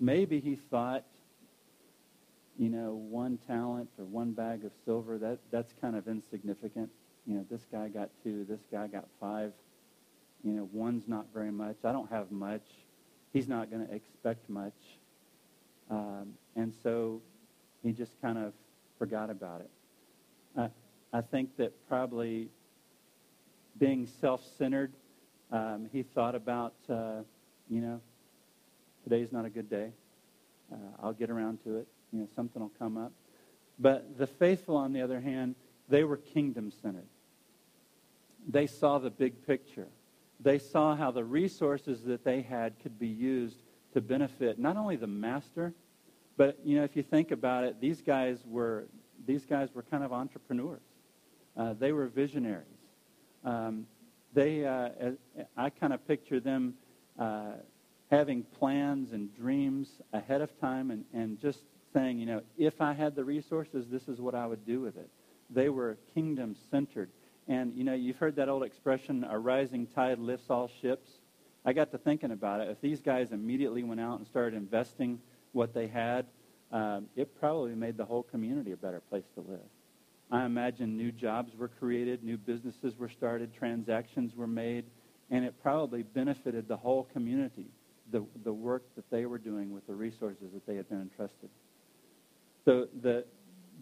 maybe 0.00 0.40
he 0.40 0.56
thought 0.70 1.04
you 2.58 2.68
know, 2.68 2.94
one 2.94 3.38
talent 3.46 3.88
or 3.98 4.04
one 4.04 4.32
bag 4.32 4.64
of 4.64 4.72
silver, 4.84 5.18
that, 5.18 5.38
that's 5.50 5.72
kind 5.80 5.96
of 5.96 6.08
insignificant. 6.08 6.90
You 7.26 7.34
know, 7.34 7.46
this 7.50 7.66
guy 7.70 7.88
got 7.88 8.10
two, 8.22 8.44
this 8.48 8.60
guy 8.70 8.86
got 8.86 9.06
five. 9.20 9.52
You 10.44 10.52
know, 10.52 10.68
one's 10.72 11.08
not 11.08 11.26
very 11.34 11.50
much. 11.50 11.76
I 11.84 11.92
don't 11.92 12.10
have 12.10 12.30
much. 12.30 12.62
He's 13.32 13.48
not 13.48 13.70
going 13.70 13.86
to 13.86 13.92
expect 13.92 14.48
much. 14.48 14.72
Um, 15.90 16.34
and 16.54 16.72
so 16.82 17.20
he 17.82 17.92
just 17.92 18.12
kind 18.22 18.38
of 18.38 18.52
forgot 18.98 19.28
about 19.28 19.60
it. 19.60 19.70
I, 20.56 20.70
I 21.12 21.20
think 21.20 21.56
that 21.58 21.72
probably 21.88 22.48
being 23.78 24.08
self-centered. 24.20 24.92
Um, 25.52 25.88
he 25.92 26.02
thought 26.02 26.34
about, 26.34 26.74
uh, 26.88 27.20
you 27.68 27.80
know, 27.80 28.00
today's 29.04 29.32
not 29.32 29.44
a 29.44 29.50
good 29.50 29.68
day. 29.68 29.90
Uh, 30.72 30.76
I'll 31.02 31.12
get 31.12 31.30
around 31.30 31.62
to 31.64 31.76
it. 31.76 31.86
You 32.16 32.22
know, 32.22 32.28
something 32.34 32.62
will 32.62 32.72
come 32.78 32.96
up. 32.96 33.12
But 33.78 34.16
the 34.16 34.26
faithful, 34.26 34.76
on 34.76 34.92
the 34.92 35.02
other 35.02 35.20
hand, 35.20 35.54
they 35.88 36.02
were 36.02 36.16
kingdom-centered. 36.16 37.06
They 38.48 38.66
saw 38.66 38.98
the 38.98 39.10
big 39.10 39.46
picture. 39.46 39.88
They 40.40 40.58
saw 40.58 40.96
how 40.96 41.10
the 41.10 41.24
resources 41.24 42.02
that 42.04 42.24
they 42.24 42.40
had 42.40 42.78
could 42.82 42.98
be 42.98 43.08
used 43.08 43.58
to 43.92 44.00
benefit 44.00 44.58
not 44.58 44.76
only 44.76 44.96
the 44.96 45.06
master, 45.06 45.74
but 46.36 46.58
you 46.64 46.76
know, 46.76 46.84
if 46.84 46.96
you 46.96 47.02
think 47.02 47.30
about 47.32 47.64
it, 47.64 47.80
these 47.80 48.00
guys 48.00 48.38
were 48.46 48.86
these 49.26 49.44
guys 49.44 49.74
were 49.74 49.82
kind 49.82 50.04
of 50.04 50.12
entrepreneurs. 50.12 50.80
Uh, 51.56 51.72
they 51.72 51.92
were 51.92 52.06
visionaries. 52.06 52.66
Um, 53.44 53.86
they, 54.34 54.64
uh, 54.64 54.90
I 55.56 55.70
kind 55.70 55.92
of 55.92 56.06
picture 56.06 56.38
them 56.38 56.74
uh, 57.18 57.52
having 58.10 58.42
plans 58.42 59.12
and 59.12 59.34
dreams 59.34 59.88
ahead 60.12 60.42
of 60.42 60.60
time, 60.60 60.90
and, 60.90 61.04
and 61.14 61.40
just 61.40 61.60
saying, 61.92 62.18
you 62.18 62.26
know, 62.26 62.42
if 62.56 62.80
I 62.80 62.92
had 62.92 63.14
the 63.14 63.24
resources, 63.24 63.86
this 63.88 64.08
is 64.08 64.20
what 64.20 64.34
I 64.34 64.46
would 64.46 64.66
do 64.66 64.80
with 64.80 64.96
it. 64.96 65.08
They 65.50 65.68
were 65.68 65.96
kingdom 66.14 66.56
centered. 66.70 67.10
And, 67.48 67.74
you 67.74 67.84
know, 67.84 67.94
you've 67.94 68.16
heard 68.16 68.36
that 68.36 68.48
old 68.48 68.64
expression, 68.64 69.24
a 69.28 69.38
rising 69.38 69.86
tide 69.86 70.18
lifts 70.18 70.50
all 70.50 70.70
ships. 70.80 71.08
I 71.64 71.72
got 71.72 71.90
to 71.92 71.98
thinking 71.98 72.32
about 72.32 72.60
it. 72.60 72.68
If 72.68 72.80
these 72.80 73.00
guys 73.00 73.32
immediately 73.32 73.82
went 73.82 74.00
out 74.00 74.18
and 74.18 74.26
started 74.26 74.56
investing 74.56 75.20
what 75.52 75.72
they 75.72 75.86
had, 75.86 76.26
um, 76.72 77.06
it 77.14 77.38
probably 77.38 77.74
made 77.74 77.96
the 77.96 78.04
whole 78.04 78.24
community 78.24 78.72
a 78.72 78.76
better 78.76 79.00
place 79.00 79.24
to 79.34 79.40
live. 79.40 79.60
I 80.30 80.44
imagine 80.44 80.96
new 80.96 81.12
jobs 81.12 81.54
were 81.56 81.68
created, 81.68 82.24
new 82.24 82.36
businesses 82.36 82.98
were 82.98 83.08
started, 83.08 83.54
transactions 83.54 84.34
were 84.34 84.48
made, 84.48 84.84
and 85.30 85.44
it 85.44 85.54
probably 85.62 86.02
benefited 86.02 86.66
the 86.66 86.76
whole 86.76 87.04
community, 87.12 87.66
the, 88.10 88.24
the 88.42 88.52
work 88.52 88.82
that 88.96 89.08
they 89.10 89.26
were 89.26 89.38
doing 89.38 89.72
with 89.72 89.86
the 89.86 89.94
resources 89.94 90.52
that 90.52 90.66
they 90.66 90.74
had 90.74 90.88
been 90.88 91.00
entrusted. 91.00 91.48
So 92.66 92.88
the, 93.00 93.24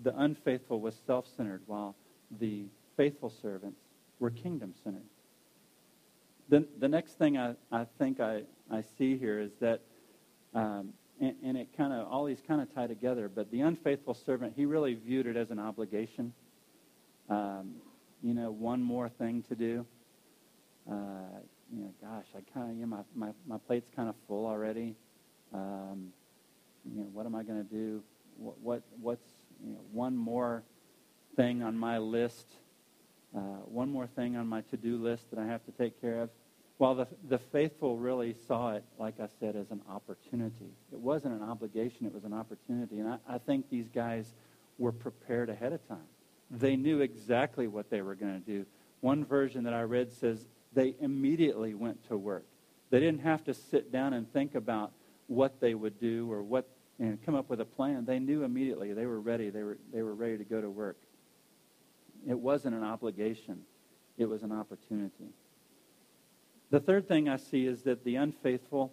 the 0.03 0.15
unfaithful 0.17 0.79
was 0.79 0.95
self-centered, 1.07 1.63
while 1.67 1.97
the 2.39 2.67
faithful 2.99 3.31
servants 3.31 3.81
were 4.21 4.31
kingdom-centered. 4.31 5.03
The, 6.51 6.69
the 6.79 6.89
next 6.89 7.13
thing 7.13 7.39
I, 7.39 7.55
I 7.73 7.87
think 7.99 8.21
I, 8.21 8.43
I 8.71 8.83
see 8.83 9.17
here 9.17 9.41
is 9.41 9.53
that, 9.61 9.81
um, 10.55 10.93
and, 11.19 11.35
and 11.43 11.57
it 11.57 11.69
kind 11.75 11.95
of, 11.95 12.07
all 12.09 12.27
these 12.27 12.43
kind 12.47 12.61
of 12.61 12.73
tie 12.75 12.87
together, 12.87 13.31
but 13.35 13.51
the 13.51 13.63
unfaithful 13.63 14.13
servant, 14.13 14.53
he 14.55 14.67
really 14.67 14.93
viewed 14.93 15.27
it 15.27 15.37
as 15.37 15.51
an 15.51 15.59
obligation. 15.59 16.35
Um, 17.31 17.77
you 18.23 18.35
know, 18.35 18.51
one 18.51 18.83
more 18.83 19.09
thing 19.09 19.43
to 19.49 19.55
do. 19.55 19.87
Uh, 20.91 20.95
you 21.73 21.81
know, 21.81 21.95
gosh, 22.03 22.27
I 22.37 22.41
kind 22.53 22.71
of, 22.71 22.77
you 22.77 22.85
know, 22.85 23.03
my, 23.17 23.29
my, 23.29 23.33
my 23.47 23.57
plate's 23.67 23.89
kind 23.97 24.11
of 24.11 24.15
full 24.29 24.45
already. 24.45 24.95
Um, 25.55 26.13
you 26.85 27.01
know, 27.01 27.09
what 27.15 27.25
am 27.25 27.35
I 27.35 27.43
going 27.43 27.65
to 27.67 27.75
do? 27.75 28.03
What, 28.37 28.59
what, 28.61 28.83
what's, 29.01 29.27
you 29.65 29.75
know, 29.75 29.81
one 29.93 30.17
more 30.17 30.63
thing 31.37 31.63
on 31.63 31.77
my 31.79 31.99
list 31.99 32.47
uh, 33.35 33.41
one 33.67 33.91
more 33.91 34.07
thing 34.07 34.37
on 34.37 34.47
my 34.47 34.61
to-do 34.63 34.97
list 34.97 35.31
that 35.31 35.41
I 35.41 35.47
have 35.47 35.65
to 35.65 35.73
take 35.73 36.01
care 36.01 36.23
of. 36.23 36.31
While 36.79 36.95
the, 36.95 37.09
the 37.29 37.39
faithful 37.39 37.97
really 37.97 38.35
saw 38.47 38.75
it, 38.75 38.85
like 38.99 39.19
I 39.21 39.29
said, 39.41 39.57
as 39.57 39.71
an 39.71 39.81
opportunity. 39.91 40.71
It 40.93 40.99
wasn't 40.99 41.35
an 41.35 41.43
obligation, 41.43 42.07
it 42.07 42.15
was 42.15 42.25
an 42.25 42.33
opportunity. 42.33 43.01
And 43.01 43.09
I, 43.09 43.19
I 43.29 43.39
think 43.39 43.71
these 43.71 43.89
guys 43.89 44.33
were 44.79 44.93
prepared 44.93 45.51
ahead 45.51 45.73
of 45.73 45.87
time. 45.89 46.07
They 46.51 46.77
knew 46.77 47.01
exactly 47.01 47.67
what 47.67 47.91
they 47.91 48.03
were 48.03 48.15
going 48.15 48.41
to 48.41 48.47
do. 48.47 48.67
One 49.01 49.25
version 49.25 49.65
that 49.65 49.75
I 49.75 49.83
read 49.83 50.13
says 50.13 50.47
they 50.73 50.95
immediately 51.01 51.75
went 51.75 52.07
to 52.09 52.17
work. 52.17 52.45
They 52.91 53.01
didn't 53.01 53.23
have 53.23 53.45
to 53.45 53.55
sit 53.55 53.91
down 53.91 54.13
and 54.13 54.33
think 54.33 54.55
about 54.55 54.93
what 55.27 55.61
they 55.61 55.75
would 55.75 55.99
do 55.99 56.31
or 56.31 56.43
what 56.43 56.69
and 56.99 57.25
come 57.25 57.35
up 57.35 57.51
with 57.51 57.61
a 57.61 57.65
plan. 57.65 58.05
They 58.05 58.19
knew 58.19 58.45
immediately. 58.45 58.93
They 58.93 59.07
were 59.07 59.21
ready. 59.21 59.51
They 59.51 59.63
were, 59.63 59.79
they 59.93 60.03
were 60.03 60.15
ready 60.15 60.39
to 60.39 60.45
go 60.45 60.61
to 60.61 60.71
work. 60.71 60.99
It 62.27 62.39
wasn't 62.39 62.75
an 62.75 62.83
obligation, 62.83 63.61
it 64.17 64.27
was 64.27 64.43
an 64.43 64.53
opportunity. 64.53 65.35
The 66.71 66.81
third 66.81 67.07
thing 67.07 67.29
I 67.29 67.37
see 67.37 67.67
is 67.67 67.83
that 67.83 68.03
the 68.05 68.17
unfaithful, 68.17 68.93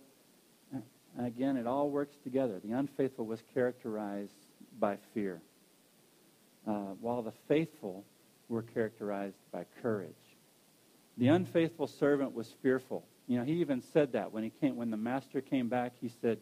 again, 1.18 1.58
it 1.58 1.66
all 1.66 1.90
works 1.90 2.18
together. 2.24 2.60
The 2.64 2.74
unfaithful 2.74 3.26
was 3.26 3.42
characterized 3.54 4.36
by 4.80 4.98
fear, 5.14 5.42
uh, 6.68 6.94
while 7.00 7.22
the 7.22 7.32
faithful 7.48 8.04
were 8.50 8.62
characterized 8.62 9.40
by 9.52 9.66
courage. 9.82 10.14
The 11.18 11.30
unfaithful 11.30 11.88
servant 11.88 12.34
was 12.34 12.54
fearful. 12.62 13.06
You 13.28 13.40
know, 13.40 13.46
he 13.46 13.54
even 13.54 13.82
said 13.82 14.12
that 14.12 14.32
when 14.32 14.44
he 14.44 14.50
came, 14.50 14.76
when 14.76 14.92
the 14.92 14.98
master 14.98 15.40
came 15.40 15.70
back, 15.70 15.94
he 16.02 16.10
said, 16.10 16.40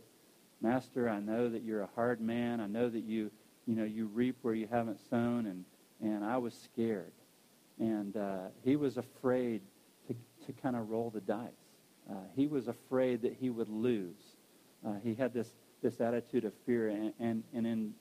"Master, 0.61 1.09
I 1.09 1.19
know 1.19 1.49
that 1.49 1.63
you're 1.63 1.81
a 1.81 1.89
hard 1.95 2.21
man. 2.21 2.59
I 2.59 2.67
know 2.67 2.89
that 2.89 3.03
you, 3.03 3.31
you 3.65 3.75
know, 3.75 3.85
you 3.85 4.07
reap 4.07 4.37
where 4.41 4.53
you 4.53 4.67
haven't 4.67 4.99
sown, 5.09 5.45
and 5.45 5.65
and 6.01 6.23
I 6.23 6.37
was 6.37 6.53
scared. 6.53 7.11
And 7.79 8.15
uh, 8.15 8.47
he 8.63 8.75
was 8.75 8.97
afraid 8.97 9.61
to, 10.07 10.15
to 10.45 10.53
kind 10.61 10.75
of 10.75 10.89
roll 10.89 11.09
the 11.09 11.21
dice. 11.21 11.49
Uh, 12.09 12.15
he 12.35 12.47
was 12.47 12.67
afraid 12.67 13.21
that 13.21 13.35
he 13.39 13.49
would 13.49 13.69
lose. 13.69 14.35
Uh, 14.85 14.93
he 15.03 15.13
had 15.13 15.33
this, 15.33 15.49
this 15.81 16.01
attitude 16.01 16.45
of 16.45 16.53
fear, 16.65 16.89
and, 16.89 17.13
and, 17.19 17.43
and 17.53 17.67
in 17.67 17.93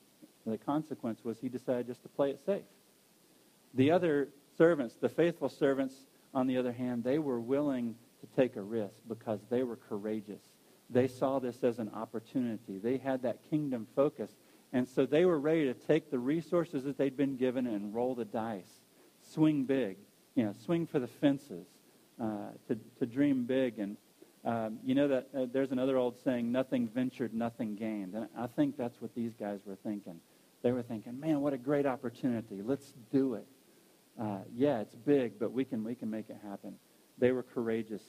the 0.47 0.59
consequence 0.59 1.21
was 1.25 1.39
he 1.41 1.49
decided 1.49 1.87
just 1.87 2.03
to 2.03 2.09
play 2.09 2.31
it 2.31 2.41
safe. 2.45 2.63
The 3.75 3.91
other 3.91 4.29
servants, 4.57 4.97
the 5.01 5.09
faithful 5.09 5.49
servants, 5.49 5.95
on 6.35 6.47
the 6.47 6.57
other 6.57 6.73
hand, 6.73 7.05
they 7.05 7.19
were 7.19 7.41
willing 7.41 7.95
to 8.21 8.27
take 8.41 8.57
a 8.57 8.63
risk 8.63 8.95
because 9.09 9.41
they 9.51 9.63
were 9.63 9.77
courageous. 9.77 10.43
They 10.91 11.09
saw 11.09 11.39
this 11.39 11.63
as 11.63 11.79
an 11.79 11.91
opportunity. 11.95 12.79
They 12.79 12.97
had 12.97 13.23
that 13.23 13.39
kingdom 13.51 13.87
focus 13.95 14.31
and 14.73 14.87
so 14.87 15.07
they 15.07 15.25
were 15.25 15.39
ready 15.39 15.65
to 15.65 15.75
take 15.75 16.11
the 16.11 16.19
resources 16.19 16.85
that 16.85 16.99
they'd 16.99 17.17
been 17.17 17.37
given 17.37 17.67
and 17.67 17.95
roll 17.95 18.15
the 18.15 18.25
dice, 18.25 18.81
swing 19.23 19.65
big, 19.65 19.97
you 20.35 20.45
know, 20.45 20.55
swing 20.65 20.87
for 20.87 20.99
the 20.99 21.07
fences, 21.07 21.67
uh, 22.21 22.51
to, 22.69 22.79
to 22.99 23.07
dream 23.07 23.45
big. 23.45 23.79
And 23.79 23.97
um, 24.45 24.79
you 24.85 24.95
know 24.95 25.09
that 25.09 25.29
uh, 25.35 25.47
there's 25.51 25.73
another 25.73 25.97
old 25.97 26.19
saying, 26.23 26.53
nothing 26.53 26.87
ventured, 26.87 27.33
nothing 27.33 27.77
gained. 27.77 28.15
And 28.15 28.29
I 28.37 28.47
think 28.47 28.77
that's 28.77 29.01
what 29.01 29.15
these 29.15 29.33
guys 29.35 29.61
were 29.65 29.77
thinking. 29.77 30.21
They 30.63 30.73
were 30.73 30.83
thinking, 30.83 31.19
man, 31.19 31.41
what 31.41 31.53
a 31.55 31.59
great 31.59 31.87
opportunity. 31.87 32.61
Let's 32.63 32.93
do 33.11 33.35
it. 33.35 33.47
Uh, 34.21 34.41
yeah, 34.55 34.81
it's 34.81 34.97
big, 34.97 35.39
but 35.39 35.53
we 35.53 35.65
can, 35.65 35.83
we 35.85 35.95
can 35.95 36.11
make 36.11 36.29
it 36.29 36.37
happen. 36.47 36.75
They 37.17 37.33
were 37.33 37.45
courageous. 37.45 38.03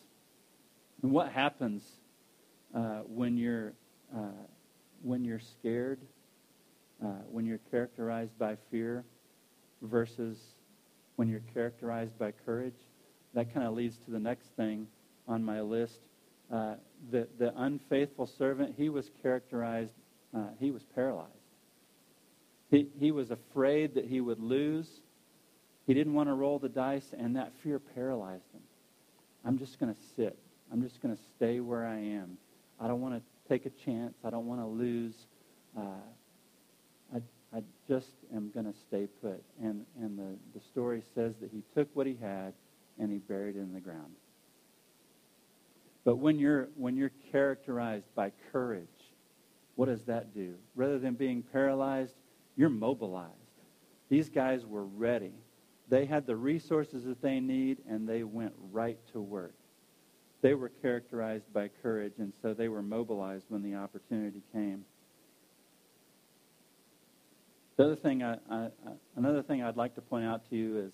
And 1.04 1.12
what 1.12 1.32
happens 1.32 1.84
uh, 2.74 3.00
when, 3.06 3.38
you're, 3.38 3.74
uh, 4.16 4.46
when 5.02 5.24
you're 5.24 5.40
scared? 5.40 6.00
uh, 7.04 7.08
when 7.32 7.46
you're 7.46 7.60
characterized 7.72 8.38
by 8.38 8.58
fear 8.72 9.06
versus 9.82 10.38
when 11.16 11.28
you're 11.28 11.44
characterized 11.54 12.18
by 12.18 12.32
courage. 12.46 12.76
That 13.34 13.54
kind 13.54 13.66
of 13.66 13.74
leads 13.74 13.98
to 14.00 14.12
the 14.12 14.20
next 14.20 14.48
thing 14.56 14.88
on 15.28 15.44
my 15.44 15.62
list. 15.62 16.00
Uh, 16.52 16.76
the, 17.12 17.28
the 17.38 17.54
unfaithful 17.56 18.26
servant, 18.26 18.74
he 18.78 18.90
was 18.90 19.10
characterized, 19.22 19.94
uh, 20.36 20.48
he 20.60 20.72
was 20.72 20.84
paralyzed. 20.96 21.32
He, 22.72 22.88
he 23.00 23.12
was 23.12 23.32
afraid 23.32 23.96
that 23.96 24.06
he 24.06 24.22
would 24.22 24.40
lose. 24.40 25.02
He 25.88 25.94
didn't 25.94 26.14
want 26.14 26.30
to 26.30 26.34
roll 26.34 26.60
the 26.60 26.70
dice, 26.70 27.14
and 27.18 27.36
that 27.36 27.52
fear 27.64 27.80
paralyzed 27.80 28.52
him. 28.54 28.62
I'm 29.46 29.58
just 29.58 29.80
going 29.80 29.94
to 29.94 30.00
sit. 30.16 30.38
I'm 30.72 30.84
just 30.84 31.02
going 31.02 31.16
to 31.16 31.22
stay 31.36 31.60
where 31.60 31.86
I 31.86 31.98
am. 31.98 32.38
I 32.80 32.88
don't 32.88 33.02
want 33.02 33.16
to 33.16 33.22
take 33.50 33.66
a 33.66 33.72
chance. 33.86 34.16
I 34.24 34.30
don't 34.30 34.46
want 34.46 34.62
to 34.62 34.68
lose. 34.68 35.14
Uh, 35.78 35.82
I 37.54 37.64
just 37.88 38.12
am 38.34 38.52
going 38.52 38.72
to 38.72 38.78
stay 38.88 39.08
put. 39.22 39.44
And, 39.62 39.86
and 40.00 40.18
the, 40.18 40.38
the 40.58 40.64
story 40.66 41.02
says 41.16 41.34
that 41.42 41.50
he 41.52 41.64
took 41.76 41.88
what 41.96 42.06
he 42.06 42.18
had 42.22 42.54
and 43.00 43.12
he 43.12 43.18
buried 43.18 43.56
it 43.56 43.60
in 43.60 43.74
the 43.74 43.80
ground. 43.80 44.14
But 46.06 46.18
when 46.18 46.38
you're, 46.38 46.70
when 46.76 46.96
you're 46.96 47.12
characterized 47.32 48.06
by 48.16 48.32
courage, 48.52 48.88
what 49.76 49.88
does 49.88 50.04
that 50.04 50.34
do? 50.34 50.56
Rather 50.76 51.00
than 51.00 51.16
being 51.16 51.42
paralyzed, 51.42 52.14
you're 52.56 52.70
mobilized. 52.70 53.34
These 54.10 54.30
guys 54.30 54.66
were 54.66 54.86
ready. 54.86 55.34
They 55.88 56.06
had 56.06 56.28
the 56.28 56.36
resources 56.36 57.04
that 57.06 57.22
they 57.22 57.40
need, 57.40 57.80
and 57.90 58.08
they 58.08 58.24
went 58.24 58.54
right 58.72 59.00
to 59.14 59.22
work. 59.22 59.56
They 60.42 60.54
were 60.54 60.70
characterized 60.70 61.52
by 61.54 61.70
courage, 61.82 62.14
and 62.18 62.32
so 62.42 62.54
they 62.54 62.70
were 62.70 62.82
mobilized 62.82 63.46
when 63.50 63.62
the 63.62 63.76
opportunity 63.76 64.42
came. 64.54 64.86
The 67.76 67.86
other 67.86 67.96
thing, 67.96 68.24
I, 68.24 68.38
I, 68.50 68.70
another 69.16 69.42
thing 69.42 69.64
I'd 69.64 69.78
like 69.78 69.96
to 69.96 70.02
point 70.02 70.26
out 70.26 70.50
to 70.50 70.56
you 70.56 70.80
is, 70.80 70.92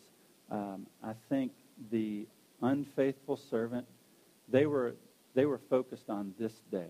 um, 0.52 0.86
I 1.04 1.14
think 1.30 1.52
the 1.92 2.28
unfaithful 2.62 3.38
servant, 3.38 3.88
they 4.50 4.66
were 4.66 4.96
they 5.34 5.46
were 5.46 5.60
focused 5.70 6.10
on 6.10 6.34
this 6.40 6.54
day. 6.72 6.90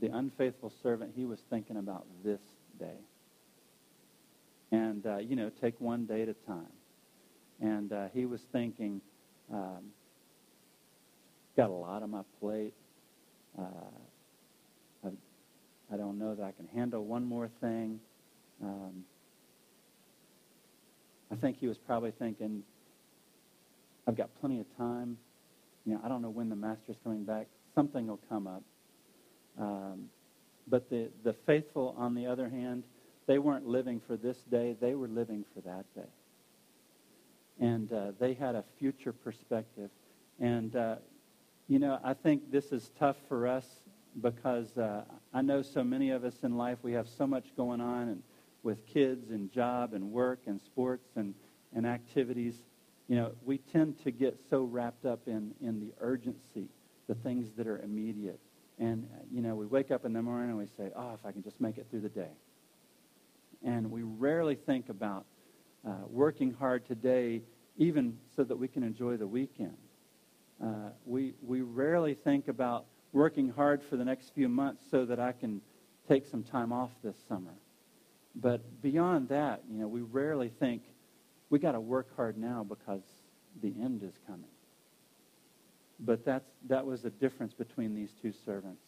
The 0.00 0.08
unfaithful 0.08 0.72
servant, 0.82 1.12
he 1.16 1.24
was 1.24 1.40
thinking 1.50 1.76
about 1.76 2.06
this 2.24 2.40
day. 2.78 2.98
And 4.72 5.04
uh, 5.06 5.18
you 5.18 5.36
know, 5.36 5.50
take 5.60 5.80
one 5.80 6.06
day 6.06 6.22
at 6.22 6.28
a 6.28 6.34
time. 6.46 6.72
And 7.60 7.92
uh, 7.92 8.08
he 8.14 8.26
was 8.26 8.40
thinking, 8.52 9.00
um, 9.52 9.84
got 11.56 11.70
a 11.70 11.72
lot 11.72 12.02
on 12.02 12.10
my 12.10 12.22
plate. 12.40 12.74
Uh, 13.58 13.62
I, 15.04 15.08
I 15.92 15.96
don't 15.96 16.18
know 16.18 16.34
that 16.34 16.44
I 16.44 16.52
can 16.52 16.66
handle 16.68 17.04
one 17.04 17.24
more 17.24 17.50
thing. 17.60 18.00
Um, 18.62 19.04
I 21.32 21.36
think 21.36 21.58
he 21.58 21.66
was 21.66 21.78
probably 21.78 22.12
thinking, 22.12 22.62
I've 24.06 24.16
got 24.16 24.30
plenty 24.40 24.60
of 24.60 24.66
time. 24.76 25.16
You 25.84 25.94
know, 25.94 26.00
I 26.04 26.08
don't 26.08 26.22
know 26.22 26.30
when 26.30 26.48
the 26.48 26.56
master's 26.56 26.96
coming 27.02 27.24
back. 27.24 27.46
Something 27.74 28.06
will 28.06 28.20
come 28.28 28.46
up. 28.46 28.62
Um, 29.58 30.04
but 30.68 30.88
the, 30.90 31.08
the 31.24 31.34
faithful, 31.46 31.94
on 31.98 32.14
the 32.14 32.26
other 32.26 32.48
hand, 32.48 32.84
they 33.26 33.38
weren't 33.38 33.66
living 33.66 34.00
for 34.06 34.16
this 34.16 34.36
day. 34.50 34.76
They 34.80 34.94
were 34.94 35.08
living 35.08 35.44
for 35.54 35.60
that 35.62 35.84
day. 35.94 36.08
And 37.60 37.92
uh, 37.92 38.12
they 38.18 38.34
had 38.34 38.54
a 38.54 38.64
future 38.78 39.12
perspective. 39.12 39.90
And, 40.40 40.74
uh, 40.74 40.96
you 41.70 41.78
know, 41.78 42.00
I 42.02 42.14
think 42.14 42.50
this 42.50 42.72
is 42.72 42.90
tough 42.98 43.14
for 43.28 43.46
us 43.46 43.64
because 44.20 44.76
uh, 44.76 45.04
I 45.32 45.40
know 45.40 45.62
so 45.62 45.84
many 45.84 46.10
of 46.10 46.24
us 46.24 46.34
in 46.42 46.56
life, 46.56 46.78
we 46.82 46.94
have 46.94 47.06
so 47.08 47.28
much 47.28 47.44
going 47.56 47.80
on 47.80 48.08
and 48.08 48.22
with 48.64 48.84
kids 48.88 49.30
and 49.30 49.52
job 49.52 49.94
and 49.94 50.10
work 50.10 50.40
and 50.46 50.60
sports 50.60 51.06
and, 51.14 51.32
and 51.72 51.86
activities. 51.86 52.56
You 53.06 53.14
know, 53.14 53.32
we 53.44 53.58
tend 53.58 54.02
to 54.02 54.10
get 54.10 54.36
so 54.50 54.64
wrapped 54.64 55.06
up 55.06 55.20
in, 55.28 55.54
in 55.60 55.78
the 55.78 55.92
urgency, 56.00 56.66
the 57.06 57.14
things 57.14 57.52
that 57.56 57.68
are 57.68 57.78
immediate. 57.78 58.40
And, 58.80 59.08
you 59.32 59.40
know, 59.40 59.54
we 59.54 59.66
wake 59.66 59.92
up 59.92 60.04
in 60.04 60.12
the 60.12 60.22
morning 60.22 60.48
and 60.48 60.58
we 60.58 60.66
say, 60.76 60.90
oh, 60.96 61.14
if 61.14 61.24
I 61.24 61.30
can 61.30 61.44
just 61.44 61.60
make 61.60 61.78
it 61.78 61.86
through 61.88 62.00
the 62.00 62.08
day. 62.08 62.32
And 63.64 63.92
we 63.92 64.02
rarely 64.02 64.56
think 64.56 64.88
about 64.88 65.24
uh, 65.86 65.92
working 66.08 66.52
hard 66.52 66.84
today 66.84 67.42
even 67.76 68.18
so 68.34 68.42
that 68.42 68.56
we 68.56 68.66
can 68.66 68.82
enjoy 68.82 69.16
the 69.16 69.28
weekend. 69.28 69.76
Uh, 70.62 70.90
we, 71.06 71.34
we 71.42 71.62
rarely 71.62 72.14
think 72.14 72.48
about 72.48 72.86
working 73.12 73.48
hard 73.48 73.82
for 73.88 73.96
the 73.96 74.04
next 74.04 74.34
few 74.34 74.48
months 74.48 74.84
so 74.90 75.04
that 75.04 75.18
I 75.18 75.32
can 75.32 75.60
take 76.08 76.26
some 76.26 76.42
time 76.42 76.72
off 76.72 76.90
this 77.02 77.16
summer. 77.28 77.54
But 78.34 78.82
beyond 78.82 79.28
that, 79.30 79.62
you 79.70 79.78
know, 79.78 79.88
we 79.88 80.02
rarely 80.02 80.52
think 80.60 80.82
we 81.48 81.58
got 81.58 81.72
to 81.72 81.80
work 81.80 82.14
hard 82.14 82.38
now 82.38 82.64
because 82.68 83.02
the 83.62 83.74
end 83.80 84.02
is 84.02 84.14
coming. 84.26 84.50
But 85.98 86.24
that's, 86.24 86.48
that 86.68 86.86
was 86.86 87.02
the 87.02 87.10
difference 87.10 87.52
between 87.52 87.94
these 87.94 88.10
two 88.22 88.32
servants. 88.44 88.82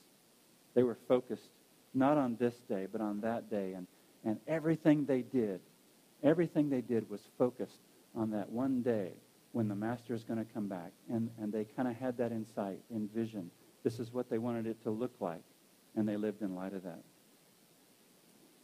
They 0.75 0.83
were 0.83 0.99
focused 1.09 1.49
not 1.95 2.17
on 2.17 2.37
this 2.39 2.55
day, 2.69 2.87
but 2.91 3.01
on 3.01 3.21
that 3.23 3.51
day. 3.51 3.73
And, 3.75 3.87
and 4.25 4.39
everything 4.47 5.05
they 5.05 5.23
did, 5.23 5.61
everything 6.23 6.71
they 6.71 6.81
did 6.81 7.11
was 7.11 7.21
focused 7.39 7.81
on 8.15 8.31
that 8.31 8.51
one 8.51 8.83
day 8.83 9.13
when 9.53 9.69
the 9.69 9.75
master 9.75 10.15
is 10.15 10.25
going 10.25 10.39
to 10.39 10.53
come 10.53 10.69
back. 10.69 10.93
And, 11.11 11.31
and 11.41 11.53
they 11.53 11.65
kind 11.65 11.89
of 11.89 11.97
had 11.97 12.17
that 12.19 12.33
insight 12.33 12.81
in 12.91 13.09
vision. 13.15 13.51
This 13.85 13.99
is 13.99 14.13
what 14.13 14.29
they 14.31 14.39
wanted 14.39 14.67
it 14.67 14.83
to 14.83 14.91
look 14.91 15.13
like. 15.21 15.43
And 15.95 16.09
they 16.09 16.17
lived 16.17 16.43
in 16.43 16.55
light 16.55 16.73
of 16.73 16.83
that. 16.85 17.03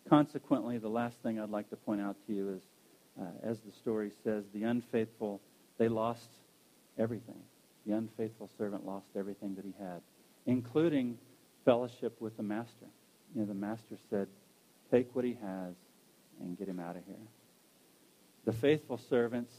Consequently, 0.08 0.78
the 0.78 0.88
last 0.88 1.22
thing 1.22 1.38
I'd 1.38 1.50
like 1.50 1.68
to 1.70 1.76
point 1.76 2.00
out 2.00 2.16
to 2.26 2.32
you 2.32 2.54
is, 2.54 2.62
uh, 3.20 3.24
as 3.42 3.60
the 3.60 3.72
story 3.72 4.10
says, 4.24 4.44
the 4.54 4.62
unfaithful, 4.62 5.40
they 5.76 5.88
lost 5.88 6.30
everything. 6.98 7.42
The 7.86 7.92
unfaithful 7.92 8.48
servant 8.56 8.86
lost 8.86 9.06
everything 9.16 9.54
that 9.56 9.64
he 9.64 9.74
had, 9.78 10.00
including 10.46 11.18
fellowship 11.64 12.18
with 12.20 12.36
the 12.38 12.42
master. 12.42 12.86
You 13.34 13.42
know, 13.42 13.46
the 13.46 13.54
master 13.54 13.96
said, 14.08 14.28
take 14.90 15.14
what 15.14 15.24
he 15.24 15.36
has 15.42 15.74
and 16.40 16.58
get 16.58 16.68
him 16.68 16.80
out 16.80 16.96
of 16.96 17.04
here. 17.06 17.16
The 18.46 18.52
faithful 18.52 18.96
servants, 18.96 19.52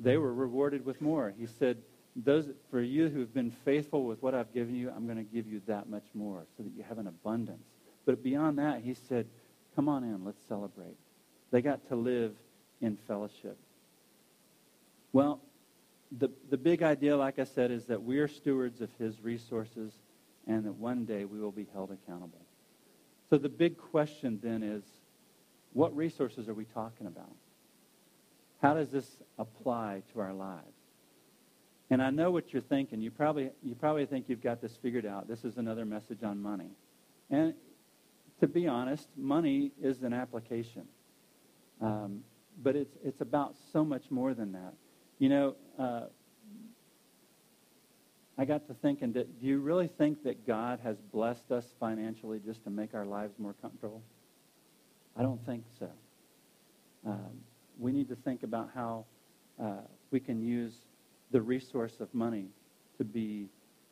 they 0.00 0.16
were 0.16 0.32
rewarded 0.32 0.84
with 0.84 1.00
more. 1.00 1.32
He 1.38 1.46
said, 1.46 1.78
those 2.16 2.46
for 2.70 2.80
you 2.80 3.08
who 3.08 3.20
have 3.20 3.34
been 3.34 3.50
faithful 3.64 4.04
with 4.04 4.22
what 4.22 4.34
I've 4.34 4.52
given 4.54 4.74
you, 4.74 4.90
I'm 4.94 5.06
going 5.06 5.18
to 5.18 5.24
give 5.24 5.46
you 5.46 5.60
that 5.66 5.88
much 5.88 6.04
more 6.14 6.44
so 6.56 6.62
that 6.62 6.72
you 6.76 6.84
have 6.88 6.98
an 6.98 7.06
abundance. 7.06 7.64
But 8.06 8.22
beyond 8.22 8.58
that, 8.58 8.82
he 8.82 8.94
said, 8.94 9.26
Come 9.74 9.88
on 9.88 10.04
in, 10.04 10.24
let's 10.24 10.40
celebrate. 10.48 10.96
They 11.50 11.60
got 11.60 11.88
to 11.88 11.96
live 11.96 12.32
in 12.80 12.96
fellowship. 13.08 13.58
Well, 15.12 15.40
the, 16.16 16.30
the 16.50 16.56
big 16.56 16.82
idea, 16.82 17.16
like 17.16 17.38
I 17.38 17.44
said, 17.44 17.70
is 17.70 17.86
that 17.86 18.02
we 18.02 18.18
are 18.18 18.28
stewards 18.28 18.80
of 18.80 18.90
his 18.98 19.20
resources 19.20 19.92
and 20.46 20.64
that 20.64 20.74
one 20.74 21.04
day 21.04 21.24
we 21.24 21.40
will 21.40 21.50
be 21.50 21.66
held 21.72 21.90
accountable. 21.90 22.44
So 23.30 23.38
the 23.38 23.48
big 23.48 23.78
question 23.78 24.38
then 24.42 24.62
is, 24.62 24.84
what 25.72 25.96
resources 25.96 26.48
are 26.48 26.54
we 26.54 26.66
talking 26.66 27.06
about? 27.06 27.32
How 28.62 28.74
does 28.74 28.90
this 28.90 29.18
apply 29.38 30.02
to 30.12 30.20
our 30.20 30.32
lives? 30.32 30.62
And 31.90 32.02
I 32.02 32.10
know 32.10 32.30
what 32.30 32.52
you're 32.52 32.62
thinking. 32.62 33.00
You 33.00 33.10
probably, 33.10 33.50
you 33.62 33.74
probably 33.74 34.06
think 34.06 34.28
you've 34.28 34.42
got 34.42 34.60
this 34.60 34.76
figured 34.76 35.06
out. 35.06 35.28
This 35.28 35.44
is 35.44 35.58
another 35.58 35.84
message 35.84 36.22
on 36.22 36.40
money. 36.40 36.70
And 37.30 37.54
to 38.40 38.46
be 38.46 38.66
honest, 38.66 39.08
money 39.16 39.72
is 39.80 40.02
an 40.02 40.12
application. 40.12 40.86
Um, 41.80 42.20
but 42.62 42.76
it's, 42.76 42.96
it's 43.04 43.20
about 43.20 43.54
so 43.72 43.84
much 43.84 44.10
more 44.10 44.34
than 44.34 44.52
that. 44.52 44.74
You 45.18 45.28
know, 45.28 45.56
uh, 45.78 46.00
I 48.36 48.44
got 48.44 48.66
to 48.66 48.74
thinking, 48.74 49.12
do 49.12 49.26
you 49.40 49.60
really 49.60 49.88
think 49.88 50.24
that 50.24 50.46
God 50.46 50.80
has 50.82 50.96
blessed 51.12 51.52
us 51.52 51.66
financially 51.78 52.40
just 52.44 52.64
to 52.64 52.70
make 52.70 52.94
our 52.94 53.06
lives 53.06 53.34
more 53.38 53.54
comfortable? 53.62 54.02
I 55.16 55.22
don't 55.22 55.44
think 55.46 55.64
so. 55.78 55.88
Um, 57.06 57.40
we 57.78 57.92
need 57.92 58.08
to 58.08 58.16
think 58.16 58.42
about 58.42 58.70
how 58.74 59.04
uh, 59.62 59.72
we 60.10 60.20
can 60.20 60.42
use 60.42 60.74
the 61.30 61.40
resource 61.40 61.96
of 62.00 62.12
money 62.14 62.46
to 62.98 63.04
be 63.04 63.48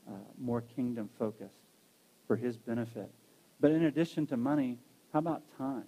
uh, 0.09 0.13
more 0.39 0.61
kingdom 0.61 1.09
focused 1.19 1.59
for 2.27 2.37
his 2.37 2.57
benefit. 2.57 3.11
But 3.61 3.71
in 3.71 3.85
addition 3.85 4.27
to 4.29 4.37
money, 4.37 4.79
how 5.13 5.21
about 5.21 5.43
time? 5.59 5.85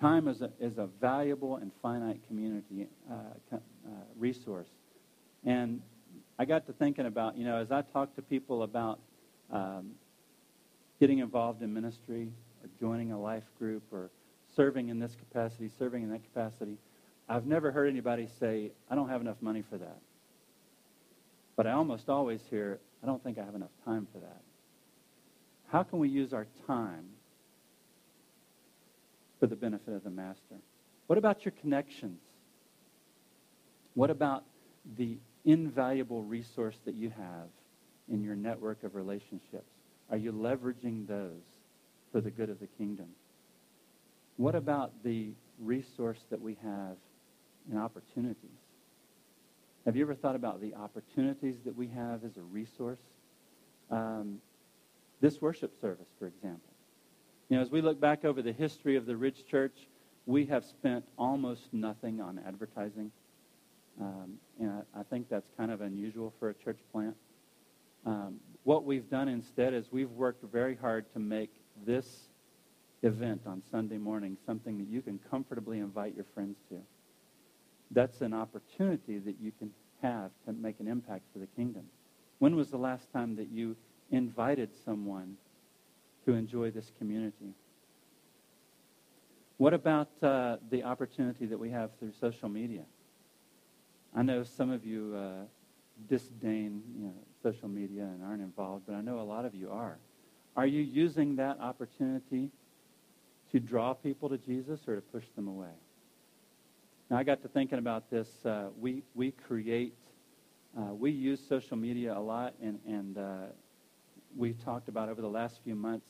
Time 0.00 0.28
is 0.28 0.42
a, 0.42 0.50
is 0.60 0.78
a 0.78 0.86
valuable 1.00 1.56
and 1.56 1.70
finite 1.80 2.20
community 2.26 2.88
uh, 3.10 3.14
uh, 3.52 3.58
resource. 4.18 4.68
And 5.44 5.80
I 6.38 6.44
got 6.44 6.66
to 6.66 6.72
thinking 6.72 7.06
about, 7.06 7.36
you 7.36 7.44
know, 7.44 7.56
as 7.56 7.70
I 7.70 7.82
talk 7.82 8.14
to 8.16 8.22
people 8.22 8.64
about 8.64 8.98
um, 9.52 9.92
getting 10.98 11.18
involved 11.18 11.62
in 11.62 11.72
ministry 11.72 12.32
or 12.62 12.68
joining 12.80 13.12
a 13.12 13.20
life 13.20 13.44
group 13.58 13.82
or 13.92 14.10
serving 14.56 14.88
in 14.88 14.98
this 14.98 15.14
capacity, 15.16 15.70
serving 15.78 16.02
in 16.02 16.10
that 16.10 16.22
capacity, 16.22 16.78
I've 17.28 17.46
never 17.46 17.72
heard 17.72 17.88
anybody 17.88 18.28
say, 18.38 18.72
I 18.90 18.94
don't 18.94 19.08
have 19.08 19.20
enough 19.20 19.40
money 19.40 19.62
for 19.68 19.78
that. 19.78 19.98
But 21.56 21.66
I 21.66 21.72
almost 21.72 22.08
always 22.08 22.40
hear, 22.50 22.80
I 23.02 23.06
don't 23.06 23.22
think 23.22 23.38
I 23.38 23.44
have 23.44 23.54
enough 23.54 23.70
time 23.84 24.06
for 24.12 24.18
that. 24.18 24.42
How 25.68 25.82
can 25.82 25.98
we 25.98 26.08
use 26.08 26.32
our 26.32 26.46
time 26.66 27.06
for 29.40 29.46
the 29.46 29.56
benefit 29.56 29.94
of 29.94 30.04
the 30.04 30.10
master? 30.10 30.56
What 31.06 31.18
about 31.18 31.44
your 31.44 31.52
connections? 31.60 32.20
What 33.94 34.10
about 34.10 34.44
the 34.96 35.18
invaluable 35.44 36.22
resource 36.22 36.76
that 36.84 36.94
you 36.94 37.10
have 37.10 37.48
in 38.08 38.22
your 38.22 38.34
network 38.36 38.82
of 38.82 38.94
relationships? 38.94 39.70
Are 40.10 40.16
you 40.16 40.32
leveraging 40.32 41.06
those 41.06 41.42
for 42.12 42.20
the 42.20 42.30
good 42.30 42.50
of 42.50 42.60
the 42.60 42.66
kingdom? 42.66 43.06
What 44.36 44.54
about 44.54 44.92
the 45.04 45.32
resource 45.58 46.20
that 46.30 46.40
we 46.40 46.56
have 46.62 46.96
in 47.70 47.78
opportunities? 47.78 48.50
Have 49.84 49.96
you 49.96 50.02
ever 50.02 50.14
thought 50.14 50.34
about 50.34 50.60
the 50.60 50.74
opportunities 50.74 51.56
that 51.64 51.76
we 51.76 51.88
have 51.88 52.24
as 52.24 52.36
a 52.36 52.42
resource? 52.42 52.98
Um, 53.90 54.38
this 55.20 55.40
worship 55.40 55.78
service, 55.80 56.08
for 56.18 56.26
example. 56.26 56.72
You 57.48 57.56
know, 57.56 57.62
as 57.62 57.70
we 57.70 57.82
look 57.82 58.00
back 58.00 58.24
over 58.24 58.42
the 58.42 58.52
history 58.52 58.96
of 58.96 59.06
the 59.06 59.16
Ridge 59.16 59.46
Church, 59.46 59.88
we 60.26 60.46
have 60.46 60.64
spent 60.64 61.04
almost 61.18 61.72
nothing 61.72 62.20
on 62.20 62.40
advertising. 62.46 63.12
Um, 64.00 64.38
and 64.58 64.70
I, 64.70 65.00
I, 65.00 65.02
think 65.04 65.28
that's 65.28 65.48
kind 65.56 65.70
of 65.70 65.80
unusual 65.80 66.32
for 66.40 66.48
a 66.48 66.54
church 66.54 66.78
plant. 66.90 67.14
Um, 68.04 68.40
what 68.64 68.84
we've 68.84 69.08
done 69.08 69.28
instead 69.28 69.72
is 69.72 69.92
we've 69.92 70.10
worked 70.10 70.42
very 70.50 70.74
hard 70.74 71.12
to 71.12 71.20
make 71.20 71.50
this 71.86 72.28
event 73.04 73.42
on 73.46 73.62
Sunday 73.70 73.98
morning 73.98 74.36
something 74.46 74.78
that 74.78 74.88
you 74.88 75.02
can 75.02 75.20
comfortably 75.30 75.78
invite 75.78 76.14
your 76.14 76.24
friends 76.34 76.56
to. 76.70 76.76
That's 77.90 78.22
an 78.22 78.32
opportunity 78.32 79.18
that 79.18 79.36
you 79.40 79.52
can 79.58 79.70
have 80.02 80.30
to 80.46 80.52
make 80.52 80.80
an 80.80 80.88
impact 80.88 81.22
for 81.32 81.38
the 81.38 81.46
kingdom. 81.46 81.84
When 82.38 82.56
was 82.56 82.70
the 82.70 82.78
last 82.78 83.12
time 83.12 83.36
that 83.36 83.48
you 83.50 83.76
invited 84.10 84.70
someone 84.84 85.36
to 86.24 86.32
enjoy 86.32 86.70
this 86.70 86.90
community? 86.98 87.54
What 89.58 89.74
about 89.74 90.08
uh, 90.22 90.56
the 90.70 90.82
opportunity 90.82 91.46
that 91.46 91.58
we 91.58 91.70
have 91.70 91.90
through 91.98 92.12
social 92.20 92.48
media? 92.48 92.82
I 94.16 94.22
know 94.22 94.42
some 94.42 94.70
of 94.70 94.84
you 94.84 95.14
uh, 95.16 95.44
disdain 96.08 96.82
you 96.98 97.06
know, 97.06 97.14
social 97.42 97.68
media 97.68 98.02
and 98.02 98.22
aren't 98.24 98.42
involved, 98.42 98.84
but 98.86 98.94
I 98.94 99.00
know 99.00 99.20
a 99.20 99.22
lot 99.22 99.44
of 99.44 99.54
you 99.54 99.70
are. 99.70 99.98
Are 100.56 100.66
you 100.66 100.80
using 100.82 101.36
that 101.36 101.58
opportunity 101.60 102.50
to 103.54 103.60
draw 103.60 103.94
people 103.94 104.28
to 104.28 104.38
Jesus 104.38 104.80
or 104.88 104.96
to 104.96 105.00
push 105.00 105.24
them 105.36 105.46
away? 105.48 105.76
Now, 107.08 107.18
I 107.18 107.22
got 107.22 107.40
to 107.42 107.48
thinking 107.48 107.78
about 107.78 108.10
this. 108.10 108.28
Uh, 108.44 108.68
we, 108.78 109.04
we 109.14 109.30
create 109.30 109.94
Uh, 110.76 110.92
we 110.92 111.10
use 111.30 111.40
social 111.48 111.76
media 111.76 112.10
a 112.12 112.24
lot, 112.34 112.50
and, 112.60 112.80
and 112.84 113.16
uh, 113.16 113.46
we've 114.36 114.58
talked 114.64 114.88
about 114.88 115.08
over 115.08 115.22
the 115.22 115.34
last 115.40 115.60
few 115.62 115.76
months 115.76 116.08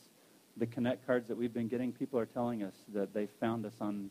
the 0.57 0.65
Connect 0.65 1.05
cards 1.05 1.27
that 1.27 1.37
we've 1.37 1.53
been 1.53 1.67
getting. 1.67 1.93
People 1.93 2.17
are 2.17 2.25
telling 2.25 2.63
us 2.63 2.73
that 2.97 3.13
they 3.13 3.27
found 3.39 3.63
us 3.65 3.77
on, 3.79 4.09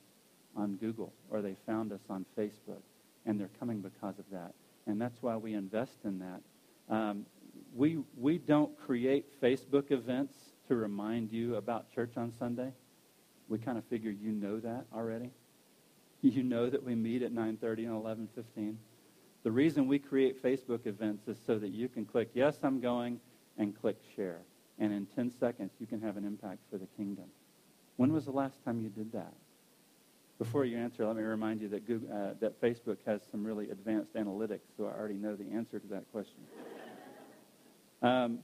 on 0.55 0.77
Google 0.77 1.13
or 1.29 1.43
they 1.43 1.57
found 1.67 1.91
us 1.91 2.05
on 2.09 2.25
Facebook, 2.39 2.85
and 3.27 3.33
they're 3.41 3.57
coming 3.59 3.81
because 3.81 4.17
of 4.21 4.27
that. 4.31 4.53
And 4.87 5.01
that's 5.01 5.19
why 5.23 5.37
we 5.37 5.55
invest 5.55 5.99
in 6.05 6.21
that. 6.21 6.41
Um, 6.89 7.27
we, 7.75 7.99
we 8.17 8.39
don't 8.39 8.79
create 8.87 9.25
Facebook 9.41 9.91
events 9.91 10.37
to 10.69 10.77
remind 10.77 11.33
you 11.33 11.57
about 11.57 11.91
church 11.93 12.17
on 12.17 12.33
Sunday. 12.39 12.73
We 13.49 13.59
kind 13.59 13.79
of 13.79 13.85
figure 13.85 14.11
you 14.11 14.33
know 14.33 14.59
that 14.61 14.87
already. 14.95 15.31
You 16.23 16.43
know 16.43 16.71
that 16.71 16.83
we 16.83 16.95
meet 16.95 17.23
at 17.23 17.33
9:30 17.33 17.85
and 17.85 17.95
11:15. 17.95 18.79
The 19.43 19.53
reason 19.53 19.87
we 19.87 19.99
create 19.99 20.43
Facebook 20.43 20.87
events 20.87 21.29
is 21.29 21.37
so 21.47 21.59
that 21.59 21.69
you 21.69 21.89
can 21.89 22.07
click 22.07 22.31
yes, 22.33 22.59
I'm 22.63 22.81
going 22.81 23.21
and 23.59 23.79
click 23.79 23.99
share. 24.17 24.41
And 24.79 24.93
in 24.93 25.07
10 25.07 25.31
seconds 25.31 25.73
you 25.79 25.87
can 25.87 26.01
have 26.01 26.17
an 26.17 26.25
impact 26.25 26.61
for 26.71 26.79
the 26.79 26.87
kingdom. 26.97 27.27
When 27.97 28.13
was 28.13 28.25
the 28.25 28.33
last 28.33 28.65
time 28.65 28.81
you 28.81 28.89
did 28.89 29.13
that? 29.13 29.35
Before 30.39 30.65
you 30.65 30.79
answer, 30.79 31.07
let 31.07 31.17
me 31.17 31.23
remind 31.23 31.61
you 31.61 31.69
that 31.69 31.87
Google, 31.87 32.11
uh, 32.11 32.35
that 32.41 32.61
Facebook 32.61 32.97
has 33.07 33.21
some 33.31 33.45
really 33.45 33.71
advanced 33.71 34.15
analytics, 34.15 34.67
so 34.77 34.87
I 34.87 34.99
already 34.99 35.15
know 35.15 35.37
the 35.37 35.53
answer 35.53 35.79
to 35.79 35.87
that 35.89 36.11
question. 36.11 36.41
Um, 38.03 38.41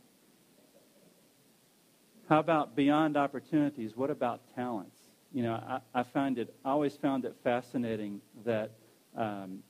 how 2.31 2.38
about 2.38 2.77
beyond 2.77 3.16
opportunities? 3.16 3.97
What 3.97 4.09
about 4.09 4.40
talents? 4.55 4.97
You 5.33 5.43
know, 5.43 5.55
I, 5.55 5.81
I 5.93 6.05
find 6.05 6.38
it, 6.38 6.55
I 6.64 6.71
always 6.71 6.97
found 6.97 7.25
it 7.25 7.35
fascinating 7.43 8.21
that 8.47 8.71
um, 9.16 9.64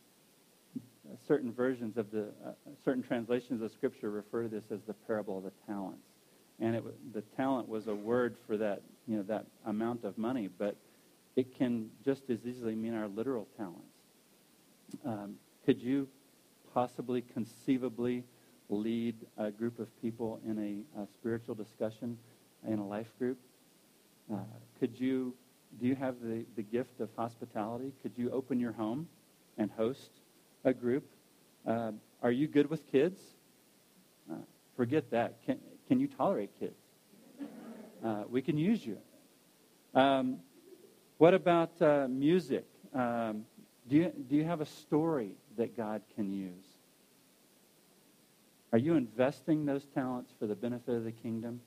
certain 1.27 1.55
versions 1.55 1.97
of 1.97 2.11
the, 2.11 2.27
uh, 2.47 2.51
certain 2.85 3.03
translations 3.03 3.63
of 3.63 3.73
Scripture 3.73 4.11
refer 4.11 4.43
to 4.43 4.49
this 4.49 4.65
as 4.71 4.81
the 4.87 4.93
parable 4.93 5.39
of 5.39 5.45
the 5.45 5.53
talents. 5.67 6.05
And 6.61 6.77
it, 6.77 7.15
the 7.15 7.23
talent 7.35 7.67
was 7.67 7.89
a 7.89 7.95
word 7.95 8.37
for 8.47 8.59
that, 8.59 8.83
you 9.09 9.17
know, 9.17 9.23
that 9.23 9.47
amount 9.65 10.05
of 10.05 10.19
money, 10.19 10.51
but 10.59 10.77
it 11.37 11.57
can 11.57 11.89
just 12.05 12.29
as 12.29 12.41
easily 12.45 12.75
mean 12.75 12.93
our 12.93 13.09
literal 13.09 13.49
talents. 13.57 13.95
Um, 15.07 15.37
could 15.65 15.81
you 15.81 16.09
possibly, 16.75 17.23
conceivably 17.23 18.23
lead 18.69 19.15
a 19.39 19.51
group 19.51 19.79
of 19.79 19.89
people 20.03 20.41
in 20.47 20.85
a, 20.95 21.01
a 21.01 21.07
spiritual 21.07 21.55
discussion 21.55 22.19
in 22.67 22.79
a 22.79 22.87
life 22.87 23.13
group? 23.19 23.39
Uh, 24.33 24.39
could 24.79 24.99
you, 24.99 25.35
do 25.81 25.87
you 25.87 25.95
have 25.95 26.17
the, 26.23 26.45
the 26.57 26.63
gift 26.63 27.01
of 27.01 27.09
hospitality? 27.17 27.93
Could 28.03 28.13
you 28.17 28.31
open 28.31 28.61
your 28.61 28.73
home 28.73 29.09
and 29.59 29.71
host 29.71 30.11
a 30.65 30.73
group? 30.73 31.05
Uh, 31.67 31.93
are 32.23 32.31
you 32.31 32.47
good 32.47 32.71
with 32.71 32.91
kids? 32.91 33.21
Uh, 34.31 34.37
forget 34.77 35.11
that. 35.11 35.45
Can, 35.45 35.59
can 35.89 36.01
you 36.01 36.07
tolerate 36.07 36.51
kids? 36.59 36.79
Uh, 38.05 38.25
we 38.29 38.41
can 38.41 38.57
use 38.57 38.85
you. 38.85 38.97
Um, 39.95 40.39
what 41.19 41.35
about 41.35 41.81
uh, 41.83 42.07
music? 42.09 42.65
Um, 42.95 43.45
do, 43.89 43.97
you, 43.97 44.13
do 44.29 44.37
you 44.37 44.45
have 44.45 44.61
a 44.61 44.67
story 44.67 45.33
that 45.57 45.77
God 45.77 46.03
can 46.15 46.33
use? 46.33 46.65
Are 48.73 48.79
you 48.79 48.95
investing 48.95 49.67
those 49.67 49.85
talents 49.95 50.33
for 50.39 50.47
the 50.47 50.55
benefit 50.55 50.95
of 50.95 51.05
the 51.05 51.13
kingdom? 51.13 51.61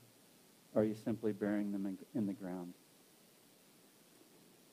Are 0.75 0.83
you 0.83 0.95
simply 0.95 1.33
burying 1.33 1.71
them 1.71 1.85
in, 1.85 1.97
in 2.15 2.25
the 2.25 2.33
ground? 2.33 2.73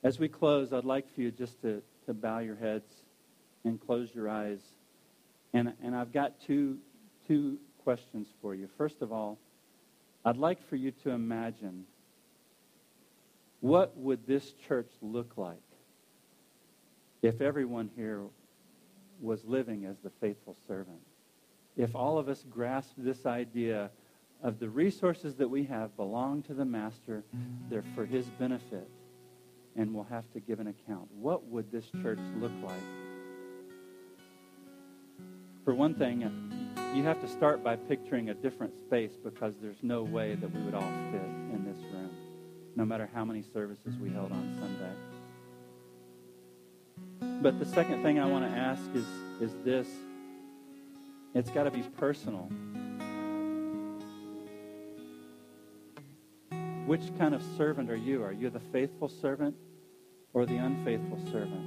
As 0.03 0.19
we 0.19 0.27
close, 0.27 0.73
I'd 0.73 0.83
like 0.83 1.13
for 1.13 1.21
you 1.21 1.31
just 1.31 1.61
to, 1.61 1.81
to 2.07 2.13
bow 2.13 2.39
your 2.39 2.55
heads 2.55 2.89
and 3.63 3.79
close 3.79 4.09
your 4.13 4.29
eyes. 4.29 4.61
And, 5.53 5.73
and 5.83 5.95
I've 5.95 6.11
got 6.11 6.41
two, 6.41 6.79
two 7.27 7.59
questions 7.83 8.27
for 8.41 8.55
you. 8.55 8.67
First 8.77 9.01
of 9.01 9.11
all, 9.11 9.37
I'd 10.25 10.37
like 10.37 10.67
for 10.69 10.75
you 10.75 10.91
to 11.03 11.11
imagine 11.11 11.85
what 13.59 13.95
would 13.95 14.25
this 14.25 14.53
church 14.67 14.89
look 15.01 15.37
like 15.37 15.57
if 17.21 17.41
everyone 17.41 17.91
here 17.95 18.21
was 19.19 19.45
living 19.45 19.85
as 19.85 19.97
the 19.99 20.09
faithful 20.19 20.57
servant? 20.67 21.01
If 21.77 21.95
all 21.95 22.17
of 22.17 22.27
us 22.27 22.43
grasped 22.49 23.03
this 23.03 23.25
idea 23.27 23.91
of 24.43 24.59
the 24.59 24.69
resources 24.69 25.35
that 25.35 25.49
we 25.49 25.63
have 25.65 25.95
belong 25.95 26.41
to 26.43 26.53
the 26.53 26.65
master, 26.65 27.23
they're 27.69 27.83
for 27.95 28.05
his 28.05 28.25
benefit, 28.39 28.89
and 29.75 29.93
we'll 29.93 30.05
have 30.05 30.31
to 30.33 30.39
give 30.39 30.59
an 30.59 30.67
account. 30.67 31.07
What 31.19 31.45
would 31.47 31.71
this 31.71 31.85
church 32.01 32.19
look 32.39 32.51
like? 32.63 32.81
For 35.63 35.75
one 35.75 35.93
thing, 35.93 36.23
uh, 36.23 36.31
you 36.95 37.03
have 37.03 37.21
to 37.21 37.27
start 37.27 37.63
by 37.63 37.75
picturing 37.75 38.29
a 38.29 38.33
different 38.33 38.77
space 38.79 39.11
because 39.23 39.53
there's 39.61 39.83
no 39.83 40.01
way 40.01 40.35
that 40.35 40.51
we 40.51 40.61
would 40.63 40.73
all 40.73 40.91
fit 41.11 41.21
in 41.21 41.63
this 41.63 41.77
room, 41.93 42.09
no 42.75 42.83
matter 42.83 43.07
how 43.13 43.23
many 43.23 43.43
services 43.53 43.93
we 44.01 44.09
held 44.09 44.31
on 44.31 44.57
Sunday. 44.59 44.91
But 47.41 47.59
the 47.59 47.65
second 47.65 48.01
thing 48.01 48.19
I 48.19 48.25
want 48.25 48.51
to 48.51 48.57
ask 48.57 48.81
is, 48.95 49.05
is 49.39 49.51
this 49.63 49.87
it's 51.33 51.49
got 51.51 51.63
to 51.63 51.71
be 51.71 51.81
personal. 51.97 52.49
Which 56.91 57.17
kind 57.17 57.33
of 57.33 57.41
servant 57.55 57.89
are 57.89 57.95
you? 57.95 58.21
Are 58.21 58.33
you 58.33 58.49
the 58.49 58.59
faithful 58.59 59.07
servant 59.07 59.55
or 60.33 60.45
the 60.45 60.57
unfaithful 60.57 61.19
servant? 61.31 61.65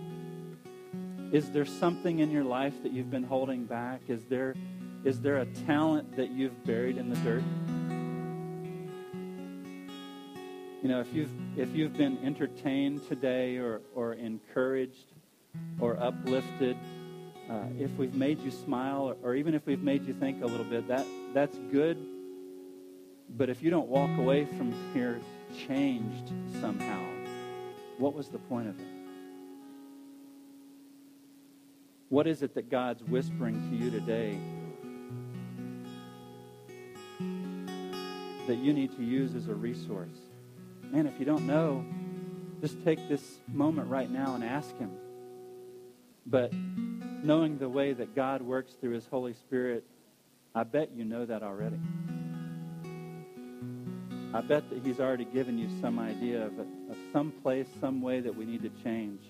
Is 1.33 1.51
there 1.51 1.65
something 1.65 2.19
in 2.19 2.31
your 2.31 2.45
life 2.45 2.75
that 2.83 2.93
you've 2.93 3.11
been 3.11 3.25
holding 3.25 3.65
back? 3.65 4.03
Is 4.07 4.27
there, 4.27 4.55
is 5.03 5.23
there 5.23 5.39
a 5.39 5.47
talent 5.47 6.15
that 6.17 6.33
you've 6.33 6.63
buried 6.67 6.99
in 6.99 7.09
the 7.09 7.17
dirt? 7.21 7.43
You 10.83 10.91
know, 10.91 11.01
if 11.01 11.11
you've, 11.15 11.33
if 11.57 11.75
you've 11.75 11.97
been 11.97 12.19
entertained 12.23 13.09
today 13.09 13.57
or, 13.57 13.81
or 13.95 14.13
encouraged 14.13 15.07
or 15.81 15.99
uplifted, 16.03 16.77
uh, 17.49 17.63
if 17.79 17.91
we've 17.93 18.15
made 18.15 18.41
you 18.41 18.51
smile 18.51 19.05
or, 19.05 19.17
or 19.23 19.35
even 19.37 19.55
if 19.55 19.65
we've 19.65 19.83
made 19.83 20.05
you 20.05 20.13
think 20.13 20.43
a 20.43 20.47
little 20.47 20.67
bit, 20.67 20.87
that, 20.89 21.07
that's 21.33 21.57
good. 21.73 21.97
But 23.37 23.51
if 23.51 23.63
you 23.63 23.71
don't 23.71 23.89
walk 23.89 24.17
away 24.17 24.45
from 24.45 24.73
here 24.93 25.21
changed 25.67 26.33
somehow, 26.61 27.05
what 27.99 28.15
was 28.15 28.29
the 28.29 28.39
point 28.39 28.69
of 28.69 28.79
it? 28.79 28.87
What 32.11 32.29
is 32.29 32.43
it 32.43 32.55
that 32.55 32.71
God's 32.71 33.03
whispering 33.03 33.71
to 33.71 33.77
you 33.77 33.91
today 33.91 34.39
that 38.47 38.57
you 38.57 38.73
need 38.73 38.97
to 38.97 39.03
use 39.03 39.35
as 39.35 39.49
a 39.49 39.55
resource? 39.55 40.17
Man, 40.93 41.09
if 41.09 41.19
you 41.19 41.25
don't 41.25 41.47
know, 41.47 41.85
just 42.61 42.85
take 42.85 43.09
this 43.09 43.41
moment 43.49 43.89
right 43.89 44.11
now 44.11 44.37
and 44.37 44.45
ask 44.45 44.79
Him. 44.79 44.93
But 46.25 46.53
knowing 46.53 47.59
the 47.59 47.69
way 47.69 47.95
that 47.95 48.15
God 48.15 48.43
works 48.43 48.75
through 48.81 48.93
His 48.93 49.07
Holy 49.09 49.35
Spirit, 49.35 49.85
I 50.55 50.63
bet 50.63 50.93
you 50.95 51.05
know 51.05 51.27
that 51.27 51.43
already. 51.43 51.81
I 54.35 54.41
bet 54.41 54.69
that 54.71 54.85
He's 54.85 54.99
already 54.99 55.27
given 55.27 55.57
you 55.57 55.69
some 55.81 56.01
idea 56.01 56.45
of, 56.45 56.59
of 56.59 56.67
some 57.13 57.31
place, 57.31 57.69
some 57.81 58.03
way 58.03 58.19
that 58.19 58.35
we 58.35 58.45
need 58.45 58.63
to 58.63 58.71
change. 58.83 59.21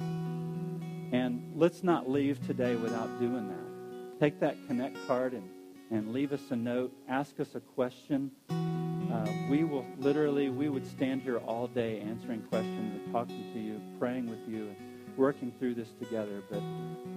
And 0.00 1.52
let's 1.54 1.82
not 1.82 2.08
leave 2.08 2.44
today 2.46 2.74
without 2.74 3.20
doing 3.20 3.46
that. 3.48 4.18
Take 4.18 4.40
that 4.40 4.56
Connect 4.66 4.96
card 5.06 5.34
and, 5.34 5.46
and 5.90 6.14
leave 6.14 6.32
us 6.32 6.40
a 6.48 6.56
note. 6.56 6.94
Ask 7.10 7.40
us 7.40 7.54
a 7.54 7.60
question. 7.60 8.30
Uh, 8.48 9.28
we 9.50 9.64
will 9.64 9.84
literally, 9.98 10.48
we 10.48 10.70
would 10.70 10.86
stand 10.86 11.20
here 11.20 11.36
all 11.36 11.66
day 11.66 12.00
answering 12.00 12.40
questions 12.44 12.94
and 12.94 13.12
talking 13.12 13.52
to 13.52 13.60
you, 13.60 13.78
praying 13.98 14.30
with 14.30 14.48
you, 14.48 14.68
and 14.68 15.16
working 15.18 15.52
through 15.58 15.74
this 15.74 15.88
together. 16.00 16.42
But 16.50 16.62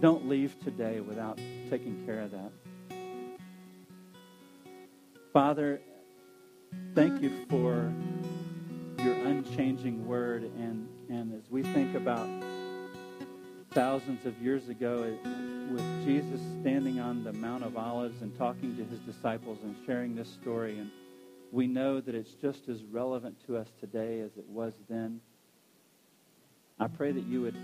don't 0.02 0.28
leave 0.28 0.60
today 0.66 1.00
without 1.00 1.38
taking 1.70 2.06
care 2.06 2.20
of 2.20 2.32
that. 2.32 2.52
Father, 5.32 5.80
thank 6.94 7.22
you 7.22 7.46
for 7.50 7.92
your 9.04 9.16
unchanging 9.26 10.06
word. 10.08 10.44
And, 10.44 10.88
and 11.10 11.34
as 11.34 11.50
we 11.50 11.64
think 11.64 11.96
about 11.96 12.28
thousands 13.72 14.26
of 14.26 14.42
years 14.42 14.70
ago 14.70 15.18
with 15.70 16.06
Jesus 16.06 16.40
standing 16.62 17.00
on 17.00 17.24
the 17.24 17.34
Mount 17.34 17.64
of 17.64 17.76
Olives 17.78 18.22
and 18.22 18.36
talking 18.38 18.78
to 18.78 18.84
his 18.86 19.00
disciples 19.00 19.58
and 19.64 19.76
sharing 19.86 20.16
this 20.16 20.30
story. 20.30 20.80
And 20.80 20.90
we 21.52 21.68
know 21.68 22.00
that 22.00 22.16
it's 22.16 22.34
just 22.42 22.70
as 22.70 22.84
relevant 22.84 23.36
to 23.48 23.58
us 23.58 23.68
today 23.80 24.22
as 24.22 24.32
it 24.38 24.48
was 24.48 24.74
then. 24.90 25.20
I 26.80 26.88
pray 26.88 27.12
that 27.12 27.26
you 27.26 27.42
would 27.42 27.58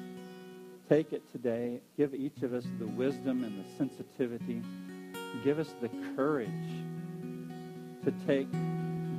take 0.90 1.14
it 1.14 1.24
today, 1.32 1.80
give 1.98 2.14
each 2.14 2.42
of 2.44 2.54
us 2.54 2.66
the 2.80 2.88
wisdom 2.88 3.44
and 3.44 3.64
the 3.64 3.78
sensitivity, 3.78 4.62
give 5.44 5.60
us 5.60 5.74
the 5.82 5.90
courage 6.16 6.50
to 8.04 8.12
take 8.28 8.48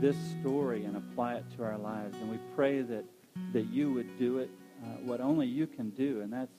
this 0.02 0.16
story 0.40 0.84
and 0.84 0.96
apply 0.96 1.34
it 1.36 1.44
to 1.56 1.62
our 1.62 1.78
lives. 1.78 2.16
And 2.16 2.28
we 2.28 2.38
pray 2.56 2.82
that, 2.82 3.04
that 3.52 3.68
you 3.68 3.92
would 3.92 4.18
do 4.18 4.38
it, 4.38 4.50
uh, 4.82 4.86
what 5.04 5.20
only 5.20 5.46
you 5.46 5.68
can 5.68 5.90
do, 5.90 6.20
and 6.22 6.32
that's 6.32 6.50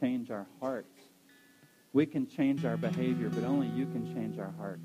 change 0.00 0.30
our 0.30 0.46
hearts. 0.60 0.98
We 1.92 2.06
can 2.06 2.26
change 2.26 2.64
our 2.64 2.78
behavior, 2.78 3.28
but 3.28 3.44
only 3.44 3.68
you 3.68 3.84
can 3.84 4.12
change 4.14 4.38
our 4.38 4.52
hearts. 4.58 4.80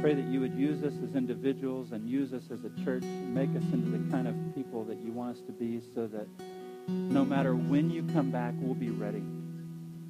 Pray 0.00 0.14
that 0.14 0.24
you 0.26 0.40
would 0.40 0.54
use 0.54 0.82
us 0.82 0.94
as 1.06 1.14
individuals 1.14 1.92
and 1.92 2.08
use 2.08 2.32
us 2.32 2.44
as 2.50 2.64
a 2.64 2.84
church, 2.84 3.02
make 3.02 3.50
us 3.50 3.64
into 3.72 3.90
the 3.90 4.10
kind 4.10 4.28
of 4.28 4.34
people 4.54 4.82
that 4.84 4.96
you 4.98 5.12
want 5.12 5.36
us 5.36 5.42
to 5.42 5.52
be 5.52 5.82
so 5.94 6.06
that 6.06 6.26
no 6.88 7.24
matter 7.24 7.54
when 7.54 7.90
you 7.90 8.02
come 8.14 8.30
back, 8.30 8.54
we'll 8.60 8.74
be 8.74 8.90
ready 8.90 9.24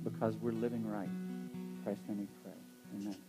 because 0.05 0.37
we're 0.37 0.53
living 0.53 0.87
right. 0.89 1.09
In 1.09 1.81
Christ's 1.83 2.07
name 2.09 2.19
we 2.19 2.27
pray. 2.45 3.01
Amen. 3.01 3.28